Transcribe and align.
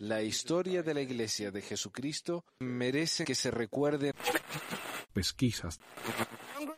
La 0.00 0.22
historia 0.22 0.84
de 0.84 0.94
la 0.94 1.00
Iglesia 1.00 1.50
de 1.50 1.60
Jesucristo 1.60 2.44
merece 2.60 3.24
que 3.24 3.34
se 3.34 3.50
recuerde. 3.50 4.12
Pesquisas. 5.12 5.80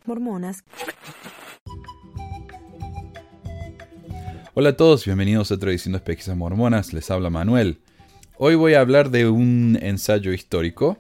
Mormonas. 0.07 0.65
Hola 4.55 4.71
a 4.71 4.77
todos, 4.77 5.05
bienvenidos 5.05 5.53
a 5.53 5.59
Tradiciones 5.59 6.01
Pesquisas 6.01 6.35
Mormonas, 6.35 6.95
les 6.95 7.11
habla 7.11 7.29
Manuel. 7.29 7.83
Hoy 8.39 8.55
voy 8.55 8.73
a 8.73 8.81
hablar 8.81 9.11
de 9.11 9.29
un 9.29 9.79
ensayo 9.83 10.33
histórico 10.33 10.99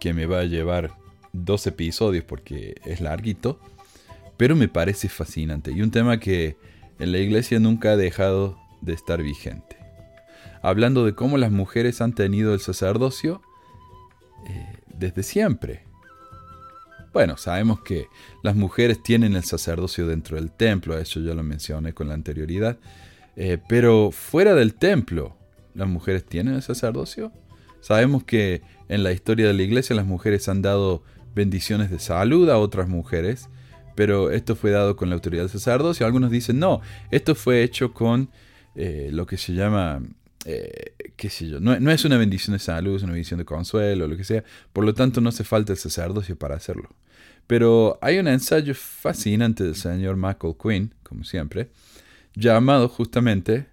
que 0.00 0.14
me 0.14 0.24
va 0.24 0.40
a 0.40 0.44
llevar 0.44 0.96
dos 1.34 1.66
episodios 1.66 2.24
porque 2.24 2.80
es 2.86 3.02
larguito, 3.02 3.60
pero 4.38 4.56
me 4.56 4.68
parece 4.68 5.10
fascinante 5.10 5.72
y 5.72 5.82
un 5.82 5.90
tema 5.90 6.20
que 6.20 6.56
en 6.98 7.12
la 7.12 7.18
iglesia 7.18 7.60
nunca 7.60 7.92
ha 7.92 7.96
dejado 7.98 8.58
de 8.80 8.94
estar 8.94 9.22
vigente. 9.22 9.79
Hablando 10.62 11.04
de 11.04 11.14
cómo 11.14 11.38
las 11.38 11.50
mujeres 11.50 12.00
han 12.00 12.14
tenido 12.14 12.54
el 12.54 12.60
sacerdocio 12.60 13.42
eh, 14.46 14.78
desde 14.86 15.22
siempre. 15.22 15.84
Bueno, 17.12 17.36
sabemos 17.36 17.80
que 17.80 18.06
las 18.42 18.54
mujeres 18.54 19.02
tienen 19.02 19.34
el 19.34 19.44
sacerdocio 19.44 20.06
dentro 20.06 20.36
del 20.36 20.52
templo, 20.52 20.96
eso 20.96 21.20
ya 21.20 21.34
lo 21.34 21.42
mencioné 21.42 21.92
con 21.92 22.08
la 22.08 22.14
anterioridad, 22.14 22.78
eh, 23.34 23.58
pero 23.68 24.12
fuera 24.12 24.54
del 24.54 24.74
templo, 24.74 25.36
¿las 25.74 25.88
mujeres 25.88 26.24
tienen 26.24 26.54
el 26.54 26.62
sacerdocio? 26.62 27.32
Sabemos 27.80 28.22
que 28.22 28.62
en 28.88 29.02
la 29.02 29.12
historia 29.12 29.48
de 29.48 29.54
la 29.54 29.62
iglesia 29.62 29.96
las 29.96 30.06
mujeres 30.06 30.48
han 30.48 30.62
dado 30.62 31.02
bendiciones 31.34 31.90
de 31.90 31.98
salud 31.98 32.48
a 32.48 32.58
otras 32.58 32.88
mujeres, 32.88 33.48
pero 33.96 34.30
esto 34.30 34.54
fue 34.54 34.70
dado 34.70 34.94
con 34.96 35.08
la 35.08 35.14
autoridad 35.16 35.42
del 35.42 35.50
sacerdocio. 35.50 36.06
Algunos 36.06 36.30
dicen, 36.30 36.58
no, 36.58 36.80
esto 37.10 37.34
fue 37.34 37.62
hecho 37.62 37.92
con 37.92 38.30
eh, 38.76 39.08
lo 39.12 39.26
que 39.26 39.36
se 39.36 39.54
llama, 39.54 40.00
eh, 40.46 40.94
qué 41.16 41.28
sé 41.28 41.48
yo, 41.48 41.60
no, 41.60 41.78
no, 41.78 41.90
es 41.90 42.04
una 42.04 42.16
bendición 42.16 42.54
de 42.54 42.60
salud, 42.60 42.96
es 42.96 43.02
una 43.02 43.12
bendición 43.12 43.38
de 43.38 43.44
consuelo, 43.44 44.06
lo 44.06 44.16
que 44.16 44.24
sea, 44.24 44.42
por 44.72 44.84
lo 44.84 44.94
tanto 44.94 45.20
no 45.20 45.28
hace 45.28 45.44
falta 45.44 45.72
el 45.72 45.78
sacerdocio 45.78 46.36
para 46.36 46.56
hacerlo. 46.56 46.88
Pero 47.46 47.98
hay 48.00 48.18
un 48.18 48.28
ensayo 48.28 48.74
fascinante 48.74 49.64
del 49.64 49.74
señor 49.74 50.16
Michael 50.16 50.54
Quinn, 50.60 50.94
como 51.02 51.24
siempre, 51.24 51.70
llamado 52.34 52.88
justamente 52.88 53.66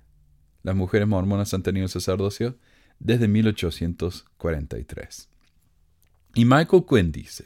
Las 0.64 0.76
mujeres 0.76 1.08
mormonas 1.08 1.54
han 1.54 1.64
tenido 1.64 1.88
sacerdocio 1.88 2.58
desde 3.00 3.28
1843. 3.28 5.30
Y 6.34 6.46
Michael 6.46 6.84
Quinn 6.90 7.12
dice, 7.12 7.46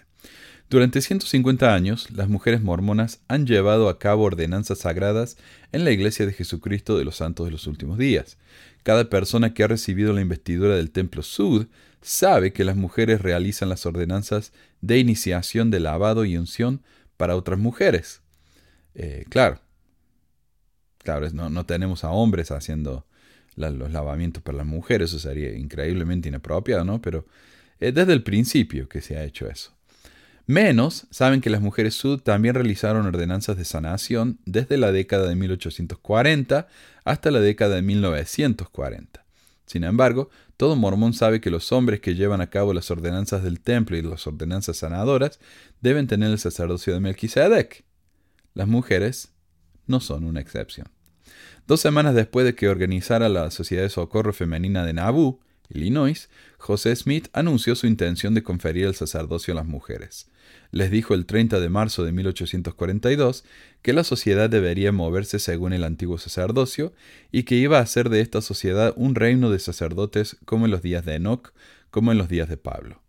durante 0.72 1.02
150 1.02 1.76
años, 1.76 2.10
las 2.12 2.30
mujeres 2.30 2.62
mormonas 2.62 3.20
han 3.28 3.46
llevado 3.46 3.90
a 3.90 4.00
cabo 4.00 4.24
ordenanzas 4.24 4.80
sagradas 4.80 5.36
en 5.74 5.84
la 5.84 5.92
Iglesia 5.92 6.26
de 6.26 6.32
Jesucristo 6.32 6.98
de 6.98 7.04
los 7.04 7.18
Santos 7.18 7.46
de 7.46 7.52
los 7.52 7.68
Últimos 7.68 7.98
Días. 7.98 8.38
Cada 8.84 9.10
persona 9.10 9.54
que 9.54 9.66
ha 9.66 9.68
recibido 9.68 10.14
la 10.14 10.22
investidura 10.22 10.78
del 10.78 10.92
Templo 10.92 11.24
Sud 11.24 11.68
sabe 12.02 12.54
que 12.54 12.64
las 12.64 12.78
mujeres 12.78 13.22
realizan 13.22 13.68
las 13.68 13.86
ordenanzas 13.86 14.54
de 14.80 14.98
iniciación 14.98 15.72
de 15.72 15.82
lavado 15.82 16.24
y 16.24 16.38
unción 16.38 16.82
para 17.18 17.36
otras 17.36 17.60
mujeres. 17.60 18.22
Eh, 18.96 19.26
claro, 19.28 19.60
claro, 21.00 21.30
no, 21.32 21.50
no, 21.50 21.66
tenemos 21.66 22.06
a 22.06 22.12
hombres 22.12 22.50
haciendo 22.50 23.06
los 23.58 23.92
lavamientos 23.92 24.42
para 24.42 24.60
las 24.60 24.68
mujeres, 24.68 25.10
eso 25.10 25.20
sería 25.20 25.54
increíblemente 25.54 26.30
inapropiado, 26.30 26.86
¿no? 26.86 27.02
Pero 27.02 27.26
es 27.78 27.94
desde 27.94 28.14
el 28.14 28.24
principio 28.24 28.88
que 28.88 29.02
se 29.02 29.18
ha 29.18 29.26
hecho 29.26 29.50
eso. 29.50 29.76
Menos 30.52 31.08
saben 31.12 31.40
que 31.40 31.50
las 31.50 31.62
mujeres 31.62 31.94
sud 31.94 32.20
también 32.20 32.56
realizaron 32.56 33.06
ordenanzas 33.06 33.56
de 33.56 33.64
sanación 33.64 34.38
desde 34.44 34.78
la 34.78 34.92
década 34.92 35.30
de 35.30 35.36
1840 35.38 36.68
hasta 37.06 37.32
la 37.32 37.40
década 37.40 37.76
de 37.76 37.82
1940. 37.84 39.26
Sin 39.66 39.86
embargo, 39.86 40.30
todo 40.58 40.76
mormón 40.76 41.14
sabe 41.14 41.40
que 41.40 41.52
los 41.52 41.72
hombres 41.72 42.02
que 42.02 42.16
llevan 42.16 42.42
a 42.42 42.50
cabo 42.50 42.74
las 42.74 42.92
ordenanzas 42.92 43.44
del 43.44 43.62
templo 43.62 43.96
y 43.96 44.02
las 44.02 44.28
ordenanzas 44.28 44.76
sanadoras 44.76 45.40
deben 45.80 46.08
tener 46.08 46.30
el 46.30 46.38
sacerdocio 46.38 46.94
de 46.94 47.00
Melquisedec. 47.00 47.86
Las 48.54 48.68
mujeres 48.68 49.32
no 49.88 50.02
son 50.02 50.26
una 50.26 50.42
excepción. 50.42 50.88
Dos 51.66 51.80
semanas 51.80 52.14
después 52.14 52.46
de 52.46 52.56
que 52.56 52.68
organizara 52.68 53.30
la 53.30 53.52
Sociedad 53.52 53.84
de 53.84 53.90
Socorro 53.90 54.34
Femenina 54.34 54.84
de 54.86 54.92
Nauvoo, 54.92 55.40
Illinois, 55.74 56.30
José 56.58 56.96
Smith 56.96 57.28
anunció 57.34 57.76
su 57.76 57.88
intención 57.88 58.34
de 58.34 58.44
conferir 58.44 58.86
el 58.86 58.96
sacerdocio 58.96 59.54
a 59.54 59.56
las 59.56 59.66
mujeres 59.66 60.28
les 60.72 60.90
dijo 60.90 61.14
el 61.14 61.26
30 61.26 61.60
de 61.60 61.70
marzo 61.70 62.04
de 62.04 62.12
1842 62.12 63.44
que 63.82 63.94
la 63.94 64.04
sociedad 64.04 64.50
debería 64.50 64.92
moverse 64.92 65.40
según 65.40 65.74
el 65.74 65.84
antiguo 65.84 66.18
sacerdocio 66.18 66.94
y 67.32 67.44
que 67.44 67.56
iba 67.56 67.78
a 67.78 67.82
hacer 67.82 68.10
de 68.10 68.22
esta 68.22 68.42
sociedad 68.42 68.94
un 68.96 69.16
reino 69.16 69.50
de 69.50 69.60
sacerdotes 69.60 70.38
como 70.46 70.66
en 70.66 70.72
los 70.72 70.82
días 70.82 71.06
de 71.06 71.16
Enoch, 71.16 71.54
como 71.90 72.12
en 72.12 72.18
los 72.18 72.30
días 72.30 72.50
de 72.50 72.58
Pablo. 72.58 73.02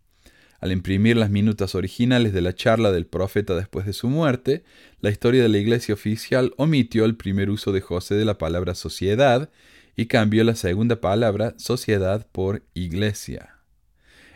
Al 0.59 0.71
imprimir 0.71 1.17
las 1.17 1.29
minutas 1.29 1.75
originales 1.75 2.31
de 2.31 2.41
la 2.41 2.55
charla 2.55 2.91
del 2.91 3.05
profeta 3.05 3.53
después 3.55 3.85
de 3.85 3.91
su 3.91 4.07
muerte, 4.07 4.63
la 5.01 5.09
historia 5.09 5.41
de 5.41 5.49
la 5.49 5.57
iglesia 5.57 5.93
oficial 5.93 6.53
omitió 6.55 7.03
el 7.03 7.15
primer 7.15 7.49
uso 7.49 7.73
de 7.73 7.81
José 7.81 8.15
de 8.15 8.23
la 8.23 8.37
palabra 8.37 8.73
sociedad 8.73 9.49
y 9.95 10.07
cambió 10.07 10.43
la 10.43 10.55
segunda 10.55 10.99
palabra 10.99 11.53
sociedad 11.57 12.27
por 12.31 12.63
iglesia. 12.73 13.57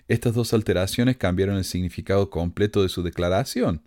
Estas 0.07 0.34
dos 0.34 0.53
alteraciones 0.53 1.18
cambiaron 1.18 1.57
el 1.57 1.66
significado 1.66 2.29
completo 2.29 2.81
de 2.81 2.90
su 2.90 3.03
declaración. 3.03 3.81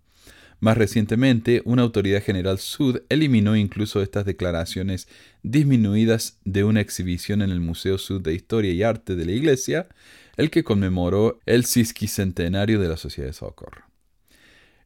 Más 0.60 0.76
recientemente, 0.76 1.62
una 1.64 1.82
autoridad 1.82 2.22
general 2.22 2.58
sud 2.58 3.00
eliminó 3.08 3.56
incluso 3.56 4.02
estas 4.02 4.26
declaraciones 4.26 5.08
disminuidas 5.42 6.38
de 6.44 6.64
una 6.64 6.82
exhibición 6.82 7.40
en 7.40 7.50
el 7.50 7.60
Museo 7.60 7.96
Sud 7.96 8.20
de 8.20 8.34
Historia 8.34 8.70
y 8.70 8.82
Arte 8.82 9.16
de 9.16 9.24
la 9.24 9.32
Iglesia, 9.32 9.88
el 10.36 10.50
que 10.50 10.62
conmemoró 10.62 11.40
el 11.46 11.64
cisquicentenario 11.64 12.78
de 12.78 12.88
la 12.88 12.98
Sociedad 12.98 13.30
de 13.30 13.32
Socorro. 13.32 13.84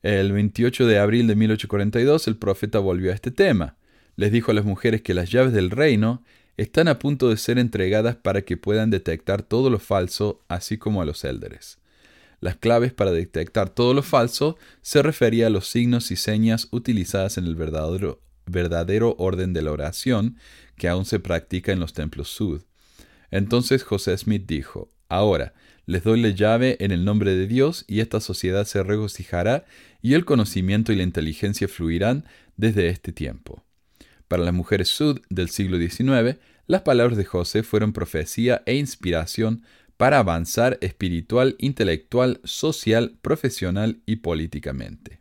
El 0.02 0.32
28 0.32 0.86
de 0.86 0.98
abril 0.98 1.26
de 1.26 1.34
1842 1.34 2.28
el 2.28 2.36
profeta 2.36 2.78
volvió 2.78 3.10
a 3.10 3.14
este 3.14 3.32
tema. 3.32 3.76
Les 4.14 4.30
dijo 4.30 4.52
a 4.52 4.54
las 4.54 4.64
mujeres 4.64 5.02
que 5.02 5.14
las 5.14 5.30
llaves 5.30 5.52
del 5.52 5.70
reino 5.70 6.22
están 6.56 6.88
a 6.88 6.98
punto 6.98 7.28
de 7.28 7.36
ser 7.36 7.58
entregadas 7.58 8.16
para 8.16 8.42
que 8.42 8.56
puedan 8.56 8.90
detectar 8.90 9.42
todo 9.42 9.70
lo 9.70 9.78
falso, 9.78 10.42
así 10.48 10.78
como 10.78 11.02
a 11.02 11.04
los 11.04 11.24
élderes. 11.24 11.78
Las 12.40 12.56
claves 12.56 12.92
para 12.92 13.12
detectar 13.12 13.70
todo 13.70 13.94
lo 13.94 14.02
falso 14.02 14.58
se 14.82 15.02
refería 15.02 15.46
a 15.46 15.50
los 15.50 15.68
signos 15.68 16.10
y 16.10 16.16
señas 16.16 16.68
utilizadas 16.70 17.38
en 17.38 17.46
el 17.46 17.54
verdadero, 17.54 18.20
verdadero 18.46 19.16
orden 19.18 19.52
de 19.52 19.62
la 19.62 19.72
oración 19.72 20.36
que 20.76 20.88
aún 20.88 21.06
se 21.06 21.20
practica 21.20 21.72
en 21.72 21.80
los 21.80 21.92
templos 21.92 22.28
sud. 22.28 22.62
Entonces 23.30 23.82
José 23.82 24.16
Smith 24.18 24.44
dijo, 24.46 24.90
Ahora, 25.08 25.54
les 25.86 26.02
doy 26.02 26.20
la 26.20 26.30
llave 26.30 26.76
en 26.80 26.90
el 26.90 27.04
nombre 27.04 27.34
de 27.34 27.46
Dios 27.46 27.84
y 27.86 28.00
esta 28.00 28.20
sociedad 28.20 28.64
se 28.64 28.82
regocijará 28.82 29.64
y 30.02 30.14
el 30.14 30.24
conocimiento 30.24 30.92
y 30.92 30.96
la 30.96 31.02
inteligencia 31.02 31.68
fluirán 31.68 32.24
desde 32.56 32.88
este 32.88 33.12
tiempo. 33.12 33.63
Para 34.28 34.44
las 34.44 34.54
mujeres 34.54 34.88
sud 34.88 35.20
del 35.28 35.50
siglo 35.50 35.78
XIX, 35.78 36.38
las 36.66 36.82
palabras 36.82 37.16
de 37.16 37.24
José 37.24 37.62
fueron 37.62 37.92
profecía 37.92 38.62
e 38.66 38.74
inspiración 38.76 39.62
para 39.96 40.18
avanzar 40.18 40.78
espiritual, 40.80 41.56
intelectual, 41.58 42.40
social, 42.44 43.16
profesional 43.22 44.00
y 44.06 44.16
políticamente. 44.16 45.20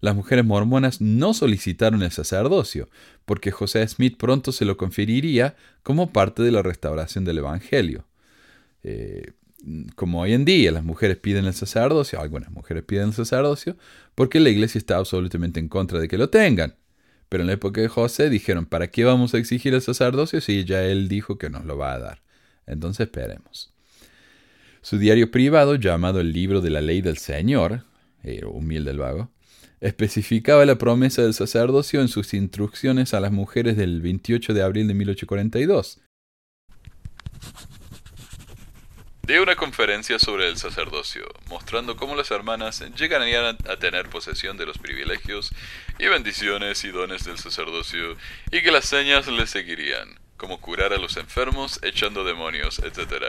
Las 0.00 0.14
mujeres 0.14 0.44
mormonas 0.44 1.00
no 1.00 1.32
solicitaron 1.32 2.02
el 2.02 2.10
sacerdocio, 2.10 2.90
porque 3.24 3.50
José 3.50 3.86
Smith 3.88 4.16
pronto 4.18 4.52
se 4.52 4.64
lo 4.64 4.76
conferiría 4.76 5.56
como 5.82 6.12
parte 6.12 6.42
de 6.42 6.50
la 6.50 6.62
restauración 6.62 7.24
del 7.24 7.38
Evangelio. 7.38 8.04
Eh, 8.82 9.32
como 9.96 10.20
hoy 10.20 10.34
en 10.34 10.44
día 10.44 10.72
las 10.72 10.84
mujeres 10.84 11.16
piden 11.16 11.46
el 11.46 11.54
sacerdocio, 11.54 12.20
algunas 12.20 12.50
mujeres 12.50 12.84
piden 12.84 13.08
el 13.08 13.14
sacerdocio, 13.14 13.76
porque 14.14 14.40
la 14.40 14.50
iglesia 14.50 14.78
está 14.78 14.96
absolutamente 14.96 15.58
en 15.58 15.68
contra 15.68 15.98
de 15.98 16.08
que 16.08 16.18
lo 16.18 16.28
tengan. 16.28 16.74
Pero 17.28 17.42
en 17.42 17.48
la 17.48 17.54
época 17.54 17.80
de 17.80 17.88
José 17.88 18.30
dijeron, 18.30 18.66
¿para 18.66 18.88
qué 18.88 19.04
vamos 19.04 19.34
a 19.34 19.38
exigir 19.38 19.74
el 19.74 19.82
sacerdocio 19.82 20.40
si 20.40 20.64
ya 20.64 20.84
él 20.84 21.08
dijo 21.08 21.38
que 21.38 21.50
nos 21.50 21.64
lo 21.64 21.76
va 21.76 21.94
a 21.94 21.98
dar? 21.98 22.22
Entonces 22.66 23.06
esperemos. 23.06 23.72
Su 24.82 24.98
diario 24.98 25.30
privado, 25.30 25.76
llamado 25.76 26.20
el 26.20 26.32
Libro 26.32 26.60
de 26.60 26.70
la 26.70 26.80
Ley 26.80 27.00
del 27.00 27.18
Señor, 27.18 27.84
humilde 28.46 28.90
el 28.90 28.98
vago, 28.98 29.30
especificaba 29.80 30.64
la 30.64 30.78
promesa 30.78 31.22
del 31.22 31.34
sacerdocio 31.34 32.00
en 32.00 32.08
sus 32.08 32.34
instrucciones 32.34 33.14
a 33.14 33.20
las 33.20 33.32
mujeres 33.32 33.76
del 33.76 34.00
28 34.00 34.54
de 34.54 34.62
abril 34.62 34.88
de 34.88 34.94
1842 34.94 36.00
de 39.26 39.40
una 39.40 39.56
conferencia 39.56 40.18
sobre 40.18 40.48
el 40.48 40.58
sacerdocio, 40.58 41.24
mostrando 41.48 41.96
cómo 41.96 42.14
las 42.14 42.30
hermanas 42.30 42.84
llegarían 42.94 43.56
a 43.66 43.76
tener 43.78 44.10
posesión 44.10 44.58
de 44.58 44.66
los 44.66 44.76
privilegios 44.76 45.50
y 45.98 46.08
bendiciones 46.08 46.84
y 46.84 46.90
dones 46.90 47.24
del 47.24 47.38
sacerdocio, 47.38 48.18
y 48.52 48.60
que 48.60 48.70
las 48.70 48.84
señas 48.84 49.26
les 49.28 49.48
seguirían, 49.48 50.18
como 50.36 50.60
curar 50.60 50.92
a 50.92 50.98
los 50.98 51.16
enfermos, 51.16 51.80
echando 51.82 52.22
demonios, 52.22 52.80
etc. 52.80 53.24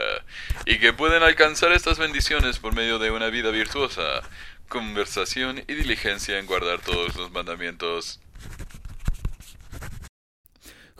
Y 0.66 0.78
que 0.80 0.92
pueden 0.92 1.22
alcanzar 1.22 1.72
estas 1.72 1.98
bendiciones 1.98 2.58
por 2.58 2.74
medio 2.74 2.98
de 2.98 3.10
una 3.10 3.30
vida 3.30 3.50
virtuosa, 3.50 4.20
conversación 4.68 5.64
y 5.66 5.74
diligencia 5.74 6.38
en 6.38 6.44
guardar 6.44 6.80
todos 6.82 7.16
los 7.16 7.30
mandamientos. 7.30 8.20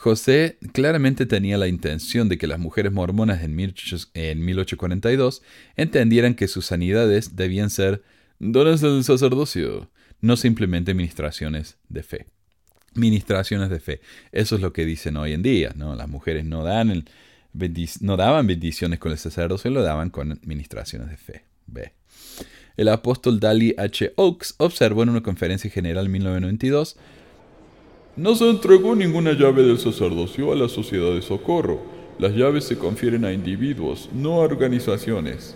José 0.07 0.57
claramente 0.73 1.27
tenía 1.27 1.59
la 1.59 1.67
intención 1.67 2.29
de 2.29 2.39
que 2.39 2.47
las 2.47 2.61
mujeres 2.61 2.93
mormonas 2.93 3.43
en 3.43 3.57
1842 3.57 5.43
entendieran 5.75 6.37
que 6.37 6.47
sus 6.47 6.67
sanidades 6.67 7.35
debían 7.35 7.71
ser 7.71 8.05
dones 8.39 8.83
del 8.83 9.03
sacerdocio, 9.03 9.91
no 10.21 10.37
simplemente 10.37 10.95
ministraciones 10.95 11.77
de 11.89 12.05
fe. 12.05 12.27
Ministraciones 12.95 13.69
de 13.69 13.81
fe. 13.81 14.01
Eso 14.31 14.55
es 14.55 14.63
lo 14.63 14.73
que 14.73 14.85
dicen 14.85 15.17
hoy 15.17 15.33
en 15.33 15.43
día, 15.43 15.73
¿no? 15.75 15.97
Las 15.97 16.09
mujeres 16.09 16.45
no, 16.45 16.63
dan 16.63 17.05
no 18.01 18.17
daban 18.17 18.47
bendiciones 18.47 19.01
con 19.01 19.11
el 19.11 19.19
sacerdocio, 19.19 19.73
lo 19.73 19.83
daban 19.83 20.11
con 20.11 20.39
ministraciones 20.45 21.11
de 21.11 21.17
fe. 21.17 21.45
B. 21.67 21.93
El 22.77 22.91
apóstol 22.91 23.41
Dali 23.41 23.75
H. 23.77 24.13
Oaks 24.15 24.55
observó 24.59 25.03
en 25.03 25.09
una 25.09 25.25
conferencia 25.25 25.69
general 25.69 26.07
en 26.07 26.13
1992 26.13 26.97
no 28.17 28.35
se 28.35 28.49
entregó 28.49 28.95
ninguna 28.95 29.33
llave 29.33 29.63
del 29.63 29.79
sacerdocio 29.79 30.51
a 30.51 30.57
la 30.57 30.69
sociedad 30.69 31.13
de 31.13 31.21
socorro. 31.21 31.83
Las 32.19 32.33
llaves 32.33 32.65
se 32.65 32.79
confieren 32.79 33.27
a 33.27 33.33
individuos, 33.33 34.09
no 34.15 34.37
a 34.37 34.45
organizaciones. 34.45 35.55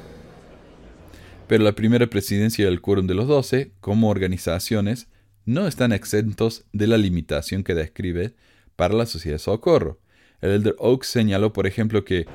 Pero 1.47 1.65
la 1.65 1.73
primera 1.73 2.07
presidencia 2.07 2.67
del 2.67 2.83
Quórum 2.83 3.07
de 3.07 3.15
los 3.15 3.29
Doce, 3.29 3.73
como 3.81 4.11
organizaciones, 4.11 5.09
no 5.47 5.67
están 5.67 5.93
exentos 5.93 6.65
de 6.73 6.87
la 6.87 6.99
limitación 6.99 7.65
que 7.65 7.75
describe 7.75 8.35
para 8.77 8.95
la 8.95 9.07
sociedad 9.07 9.37
de 9.37 9.41
socorro. 9.41 9.99
El 10.43 10.51
elder 10.51 10.77
Oaks 10.79 11.07
señaló, 11.07 11.55
por 11.55 11.67
ejemplo, 11.67 12.05
que 12.05 12.27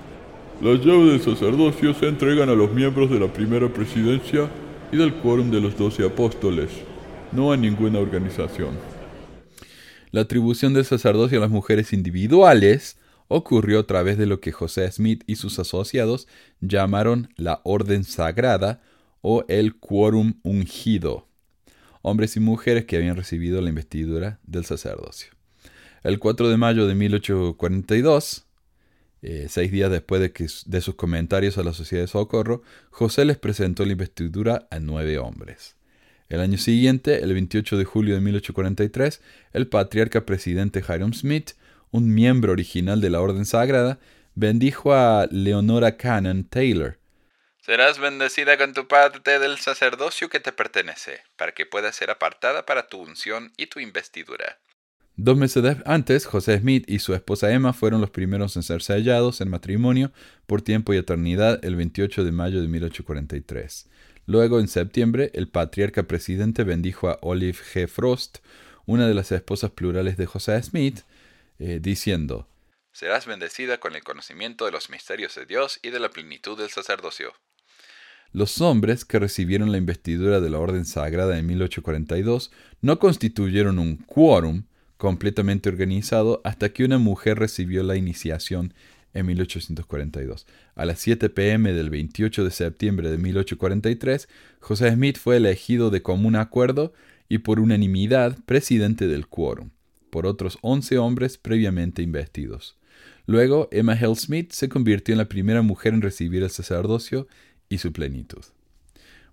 las 0.61 0.83
llaves 0.83 1.11
del 1.11 1.21
sacerdocio 1.21 1.93
se 1.93 2.07
entregan 2.07 2.49
a 2.49 2.55
los 2.55 2.71
miembros 2.71 3.11
de 3.11 3.19
la 3.19 3.31
primera 3.31 3.71
presidencia 3.71 4.49
y 4.91 4.97
del 4.97 5.13
quórum 5.13 5.51
de 5.51 5.61
los 5.61 5.77
doce 5.77 6.03
apóstoles, 6.03 6.69
no 7.31 7.51
a 7.51 7.57
ninguna 7.57 7.99
organización. 7.99 8.94
La 10.15 10.21
atribución 10.21 10.73
del 10.73 10.85
sacerdocio 10.85 11.39
a 11.39 11.41
las 11.41 11.49
mujeres 11.49 11.91
individuales 11.91 12.95
ocurrió 13.27 13.79
a 13.79 13.85
través 13.85 14.17
de 14.17 14.25
lo 14.25 14.39
que 14.39 14.53
José 14.53 14.89
Smith 14.89 15.25
y 15.27 15.35
sus 15.35 15.59
asociados 15.59 16.29
llamaron 16.61 17.33
la 17.35 17.59
orden 17.65 18.05
sagrada 18.05 18.81
o 19.19 19.43
el 19.49 19.75
quórum 19.75 20.35
ungido, 20.43 21.27
hombres 22.01 22.37
y 22.37 22.39
mujeres 22.39 22.85
que 22.85 22.95
habían 22.95 23.17
recibido 23.17 23.59
la 23.59 23.67
investidura 23.67 24.39
del 24.47 24.63
sacerdocio. 24.63 25.31
El 26.01 26.17
4 26.19 26.47
de 26.47 26.55
mayo 26.55 26.87
de 26.87 26.95
1842, 26.95 28.45
eh, 29.21 29.47
seis 29.49 29.69
días 29.69 29.91
después 29.91 30.21
de, 30.21 30.79
sus 30.81 30.95
comentarios 30.95 31.57
a 31.57 31.63
la 31.65 31.73
Sociedad 31.73 32.05
de 32.05 32.07
Socorro, 32.07 32.61
José 32.89 33.25
les 33.25 33.37
presentó 33.37 33.83
la 33.83 33.91
investidura 33.91 34.65
a 34.71 34.79
nueve 34.79 35.17
hombres. 35.17 35.75
El 36.27 36.39
año 36.39 36.57
siguiente, 36.57 37.23
el 37.23 37.33
28 37.33 37.77
de 37.77 37.85
julio 37.85 38.15
de 38.15 38.21
1843, 38.21 39.21
el 39.53 39.67
patriarca 39.67 40.25
presidente 40.25 40.79
Hiram 40.79 41.13
Smith, 41.13 41.51
un 41.91 42.13
miembro 42.13 42.51
original 42.51 42.99
de 42.99 43.11
la 43.11 43.21
Orden 43.21 43.45
Sagrada, 43.45 43.99
bendijo 44.33 44.93
a 44.93 45.27
Leonora 45.29 45.97
Cannon 45.97 46.43
Taylor. 46.43 46.97
Serás 47.61 47.99
bendecida 47.99 48.57
con 48.57 48.73
tu 48.73 48.87
parte 48.87 49.39
del 49.39 49.57
sacerdocio 49.57 50.29
que 50.29 50.39
te 50.39 50.51
pertenece, 50.51 51.21
para 51.35 51.51
que 51.51 51.65
pueda 51.65 51.91
ser 51.91 52.09
apartada 52.09 52.65
para 52.65 52.87
tu 52.87 53.01
unción 53.01 53.53
y 53.57 53.67
tu 53.67 53.79
investidura. 53.79 54.59
Dos 55.17 55.37
meses 55.37 55.77
antes, 55.85 56.25
José 56.25 56.59
Smith 56.59 56.83
y 56.87 56.99
su 56.99 57.13
esposa 57.13 57.51
Emma 57.51 57.71
fueron 57.71 58.01
los 58.01 58.09
primeros 58.09 58.55
en 58.57 58.63
ser 58.63 58.81
sellados 58.81 59.39
en 59.39 59.49
matrimonio 59.49 60.11
por 60.45 60.61
tiempo 60.61 60.93
y 60.93 60.97
eternidad 60.97 61.63
el 61.63 61.77
28 61.77 62.25
de 62.25 62.31
mayo 62.33 62.61
de 62.61 62.67
1843. 62.67 63.89
Luego, 64.25 64.59
en 64.59 64.67
septiembre, 64.67 65.31
el 65.33 65.47
patriarca 65.47 66.03
presidente 66.03 66.63
bendijo 66.63 67.09
a 67.09 67.19
Olive 67.21 67.57
G. 67.73 67.87
Frost, 67.87 68.39
una 68.85 69.07
de 69.07 69.13
las 69.13 69.31
esposas 69.31 69.71
plurales 69.71 70.17
de 70.17 70.25
José 70.25 70.61
Smith, 70.61 71.01
eh, 71.59 71.79
diciendo, 71.81 72.47
Serás 72.91 73.25
bendecida 73.25 73.79
con 73.79 73.95
el 73.95 74.03
conocimiento 74.03 74.65
de 74.65 74.71
los 74.71 74.89
misterios 74.89 75.35
de 75.35 75.45
Dios 75.45 75.79
y 75.83 75.89
de 75.89 75.99
la 75.99 76.09
plenitud 76.09 76.57
del 76.57 76.69
sacerdocio. 76.69 77.33
Los 78.31 78.61
hombres 78.61 79.05
que 79.05 79.19
recibieron 79.19 79.71
la 79.71 79.77
investidura 79.77 80.39
de 80.39 80.49
la 80.49 80.59
Orden 80.59 80.85
Sagrada 80.85 81.37
en 81.37 81.45
1842 81.45 82.51
no 82.81 82.99
constituyeron 82.99 83.79
un 83.79 83.97
quórum 83.97 84.63
completamente 84.97 85.69
organizado 85.69 86.41
hasta 86.43 86.69
que 86.69 86.83
una 86.83 86.97
mujer 86.97 87.37
recibió 87.37 87.83
la 87.83 87.95
iniciación 87.95 88.73
en 89.15 89.25
1842. 89.25 90.45
A 90.75 90.85
las 90.85 90.99
7 90.99 91.29
pm 91.29 91.73
del 91.73 91.89
28 91.89 92.43
de 92.43 92.51
septiembre 92.51 93.09
de 93.09 93.17
1843, 93.17 94.29
José 94.59 94.91
Smith 94.91 95.17
fue 95.17 95.37
elegido 95.37 95.89
de 95.89 96.03
común 96.03 96.35
acuerdo 96.35 96.93
y 97.27 97.39
por 97.39 97.59
unanimidad 97.59 98.37
presidente 98.45 99.07
del 99.07 99.27
quórum, 99.27 99.71
por 100.11 100.27
otros 100.27 100.59
11 100.61 100.99
hombres 100.99 101.37
previamente 101.39 102.03
investidos. 102.03 102.77
Luego, 103.25 103.69
Emma 103.71 103.97
Hill 103.99 104.15
Smith 104.15 104.51
se 104.51 104.69
convirtió 104.69 105.13
en 105.13 105.17
la 105.17 105.29
primera 105.29 105.63
mujer 105.63 105.93
en 105.95 106.01
recibir 106.01 106.43
el 106.43 106.51
sacerdocio 106.51 107.27
y 107.69 107.79
su 107.79 107.91
plenitud. 107.91 108.43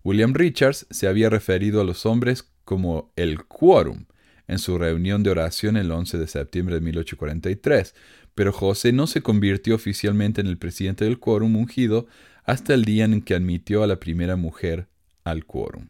William 0.05 0.33
Richards 0.33 0.87
se 0.91 1.07
había 1.07 1.29
referido 1.29 1.81
a 1.81 1.85
los 1.85 2.07
hombres 2.07 2.49
como 2.65 3.13
el 3.17 3.45
quórum 3.45 4.07
en 4.49 4.59
su 4.59 4.79
reunión 4.79 5.23
de 5.23 5.31
oración 5.31 5.77
el 5.77 5.91
11 5.91 6.19
de 6.19 6.27
septiembre 6.27 6.75
de 6.75 6.81
1843, 6.81 7.95
pero 8.35 8.53
José 8.53 8.93
no 8.93 9.07
se 9.07 9.23
convirtió 9.23 9.75
oficialmente 9.75 10.41
en 10.41 10.47
el 10.47 10.59
presidente 10.59 11.05
del 11.05 11.19
quórum 11.19 11.57
ungido 11.57 12.07
hasta 12.45 12.75
el 12.75 12.85
día 12.85 13.05
en 13.05 13.23
que 13.23 13.35
admitió 13.35 13.83
a 13.83 13.87
la 13.87 14.01
primera 14.01 14.37
mujer 14.37 14.89
al 15.25 15.45
quórum. 15.45 15.89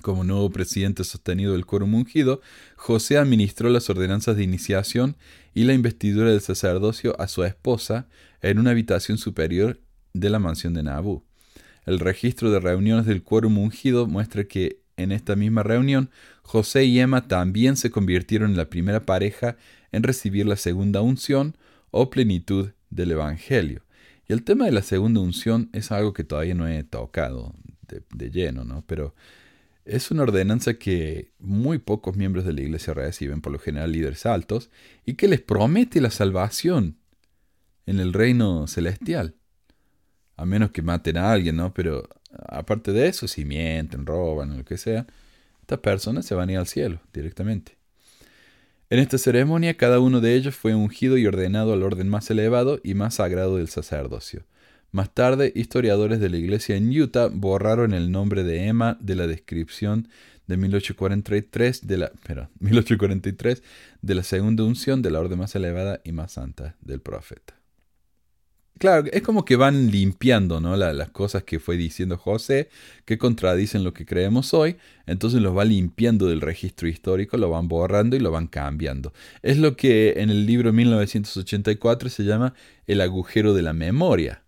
Como 0.00 0.24
nuevo 0.24 0.50
presidente 0.50 1.04
sostenido 1.04 1.52
del 1.52 1.66
quórum 1.66 1.94
ungido, 1.94 2.40
José 2.76 3.18
administró 3.18 3.68
las 3.68 3.90
ordenanzas 3.90 4.36
de 4.36 4.42
iniciación 4.42 5.16
y 5.52 5.64
la 5.64 5.74
investidura 5.74 6.30
del 6.30 6.40
sacerdocio 6.40 7.20
a 7.20 7.28
su 7.28 7.44
esposa 7.44 8.08
en 8.40 8.58
una 8.58 8.70
habitación 8.70 9.18
superior 9.18 9.80
de 10.14 10.30
la 10.30 10.38
mansión 10.38 10.72
de 10.74 10.82
Nabú. 10.82 11.24
El 11.84 11.98
registro 11.98 12.50
de 12.50 12.60
reuniones 12.60 13.06
del 13.06 13.22
quórum 13.22 13.58
ungido 13.58 14.06
muestra 14.06 14.44
que 14.44 14.80
en 14.96 15.12
esta 15.12 15.36
misma 15.36 15.62
reunión, 15.62 16.10
José 16.42 16.84
y 16.84 16.98
Emma 17.00 17.28
también 17.28 17.76
se 17.76 17.90
convirtieron 17.90 18.50
en 18.50 18.56
la 18.56 18.70
primera 18.70 19.04
pareja 19.04 19.56
en 19.92 20.02
recibir 20.02 20.46
la 20.46 20.56
segunda 20.56 21.02
unción 21.02 21.56
o 21.90 22.10
plenitud 22.10 22.70
del 22.90 23.12
Evangelio. 23.12 23.82
Y 24.28 24.32
el 24.32 24.42
tema 24.42 24.64
de 24.64 24.72
la 24.72 24.82
segunda 24.82 25.20
unción 25.20 25.68
es 25.72 25.92
algo 25.92 26.12
que 26.12 26.24
todavía 26.24 26.54
no 26.54 26.66
he 26.66 26.82
tocado 26.82 27.54
de, 28.10 28.30
lleno, 28.30 28.64
¿no? 28.64 28.84
Pero 28.86 29.14
es 29.84 30.10
una 30.10 30.22
ordenanza 30.22 30.74
que 30.74 31.30
muy 31.38 31.78
pocos 31.78 32.16
miembros 32.16 32.44
de 32.44 32.52
la 32.52 32.62
iglesia 32.62 32.94
reciben, 32.94 33.40
por 33.40 33.52
lo 33.52 33.58
general 33.58 33.92
líderes 33.92 34.24
altos, 34.24 34.70
y 35.04 35.14
que 35.14 35.28
les 35.28 35.40
promete 35.40 36.00
la 36.00 36.10
salvación 36.10 36.96
en 37.86 38.00
el 38.00 38.12
reino 38.12 38.66
celestial. 38.66 39.34
A 40.36 40.46
menos 40.46 40.70
que 40.70 40.82
maten 40.82 41.18
a 41.18 41.32
alguien, 41.32 41.56
¿no? 41.56 41.74
Pero 41.74 42.08
aparte 42.48 42.92
de 42.92 43.08
eso, 43.08 43.28
si 43.28 43.44
mienten, 43.44 44.06
roban 44.06 44.56
lo 44.56 44.64
que 44.64 44.78
sea, 44.78 45.06
estas 45.60 45.80
personas 45.80 46.24
se 46.24 46.34
van 46.34 46.48
a 46.48 46.52
ir 46.52 46.58
al 46.58 46.66
cielo 46.66 47.00
directamente. 47.12 47.76
En 48.92 48.98
esta 48.98 49.16
ceremonia 49.16 49.78
cada 49.78 50.00
uno 50.00 50.20
de 50.20 50.34
ellos 50.34 50.54
fue 50.54 50.74
ungido 50.74 51.16
y 51.16 51.26
ordenado 51.26 51.72
al 51.72 51.82
orden 51.82 52.10
más 52.10 52.30
elevado 52.30 52.78
y 52.84 52.92
más 52.92 53.14
sagrado 53.14 53.56
del 53.56 53.68
sacerdocio. 53.68 54.44
Más 54.90 55.14
tarde, 55.14 55.50
historiadores 55.56 56.20
de 56.20 56.28
la 56.28 56.36
iglesia 56.36 56.76
en 56.76 56.90
Utah 56.90 57.28
borraron 57.32 57.94
el 57.94 58.12
nombre 58.12 58.44
de 58.44 58.66
Emma 58.66 58.98
de 59.00 59.14
la 59.14 59.26
descripción 59.26 60.08
de 60.46 60.58
1843 60.58 61.86
de 61.86 61.96
la, 61.96 62.12
1843 62.60 63.62
de 64.02 64.14
la 64.14 64.22
segunda 64.22 64.62
unción 64.64 65.00
de 65.00 65.10
la 65.10 65.20
orden 65.20 65.38
más 65.38 65.54
elevada 65.54 66.02
y 66.04 66.12
más 66.12 66.32
santa 66.32 66.76
del 66.82 67.00
profeta. 67.00 67.61
Claro, 68.82 69.08
es 69.12 69.22
como 69.22 69.44
que 69.44 69.54
van 69.54 69.92
limpiando 69.92 70.60
¿no? 70.60 70.76
las 70.76 71.10
cosas 71.10 71.44
que 71.44 71.60
fue 71.60 71.76
diciendo 71.76 72.18
José, 72.18 72.68
que 73.04 73.16
contradicen 73.16 73.84
lo 73.84 73.94
que 73.94 74.04
creemos 74.04 74.54
hoy, 74.54 74.76
entonces 75.06 75.40
los 75.40 75.56
va 75.56 75.64
limpiando 75.64 76.26
del 76.26 76.40
registro 76.40 76.88
histórico, 76.88 77.36
lo 77.36 77.48
van 77.48 77.68
borrando 77.68 78.16
y 78.16 78.18
lo 78.18 78.32
van 78.32 78.48
cambiando. 78.48 79.12
Es 79.40 79.56
lo 79.58 79.76
que 79.76 80.14
en 80.16 80.30
el 80.30 80.46
libro 80.46 80.72
1984 80.72 82.08
se 82.08 82.24
llama 82.24 82.54
el 82.88 83.00
agujero 83.00 83.54
de 83.54 83.62
la 83.62 83.72
memoria. 83.72 84.42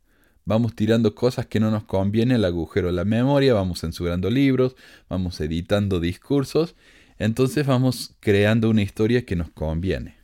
Vamos 0.45 0.75
tirando 0.75 1.15
cosas 1.15 1.47
que 1.47 1.61
no 1.61 1.71
nos 1.71 1.85
conviene, 1.85 2.35
el 2.35 2.45
agujero 2.45 2.89
de 2.89 2.95
la 2.95 3.05
memoria, 3.05 3.55
vamos 3.55 3.83
censurando 3.83 4.31
libros, 4.31 4.75
vamos 5.09 5.41
editando 5.41 6.01
discursos, 6.01 6.75
entonces 7.21 7.69
vamos 7.69 8.17
creando 8.19 8.69
una 8.69 8.83
historia 8.83 9.25
que 9.25 9.37
nos 9.37 9.51
conviene. 9.51 10.24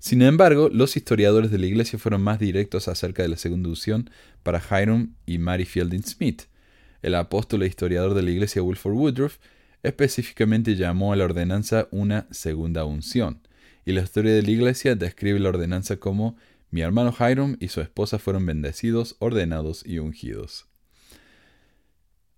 Sin 0.00 0.22
embargo, 0.22 0.70
los 0.72 0.96
historiadores 0.96 1.50
de 1.50 1.58
la 1.58 1.66
iglesia 1.66 1.98
fueron 1.98 2.22
más 2.22 2.38
directos 2.38 2.88
acerca 2.88 3.22
de 3.22 3.28
la 3.28 3.36
segunda 3.36 3.68
unción 3.68 4.08
para 4.42 4.58
Hiram 4.58 5.14
y 5.26 5.36
Mary 5.36 5.66
Fielding 5.66 6.02
Smith. 6.02 6.44
El 7.02 7.14
apóstol 7.14 7.62
e 7.62 7.66
historiador 7.66 8.14
de 8.14 8.22
la 8.22 8.30
iglesia 8.30 8.62
Wilford 8.62 8.94
Woodruff 8.94 9.36
específicamente 9.82 10.74
llamó 10.74 11.12
a 11.12 11.16
la 11.16 11.24
ordenanza 11.24 11.86
una 11.90 12.26
segunda 12.30 12.86
unción, 12.86 13.46
y 13.84 13.92
la 13.92 14.00
historia 14.00 14.32
de 14.32 14.42
la 14.42 14.50
iglesia 14.50 14.94
describe 14.94 15.38
la 15.38 15.50
ordenanza 15.50 15.98
como 15.98 16.36
mi 16.70 16.80
hermano 16.80 17.14
Hiram 17.18 17.58
y 17.60 17.68
su 17.68 17.82
esposa 17.82 18.18
fueron 18.18 18.46
bendecidos, 18.46 19.16
ordenados 19.18 19.84
y 19.84 19.98
ungidos. 19.98 20.66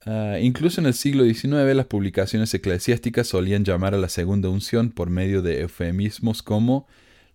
Ah, 0.04 0.38
incluso 0.40 0.80
en 0.80 0.88
el 0.88 0.94
siglo 0.94 1.22
XIX 1.24 1.76
las 1.76 1.86
publicaciones 1.86 2.52
eclesiásticas 2.54 3.28
solían 3.28 3.64
llamar 3.64 3.94
a 3.94 3.98
la 3.98 4.08
segunda 4.08 4.48
unción 4.48 4.90
por 4.90 5.10
medio 5.10 5.42
de 5.42 5.60
eufemismos 5.60 6.42
como 6.42 6.88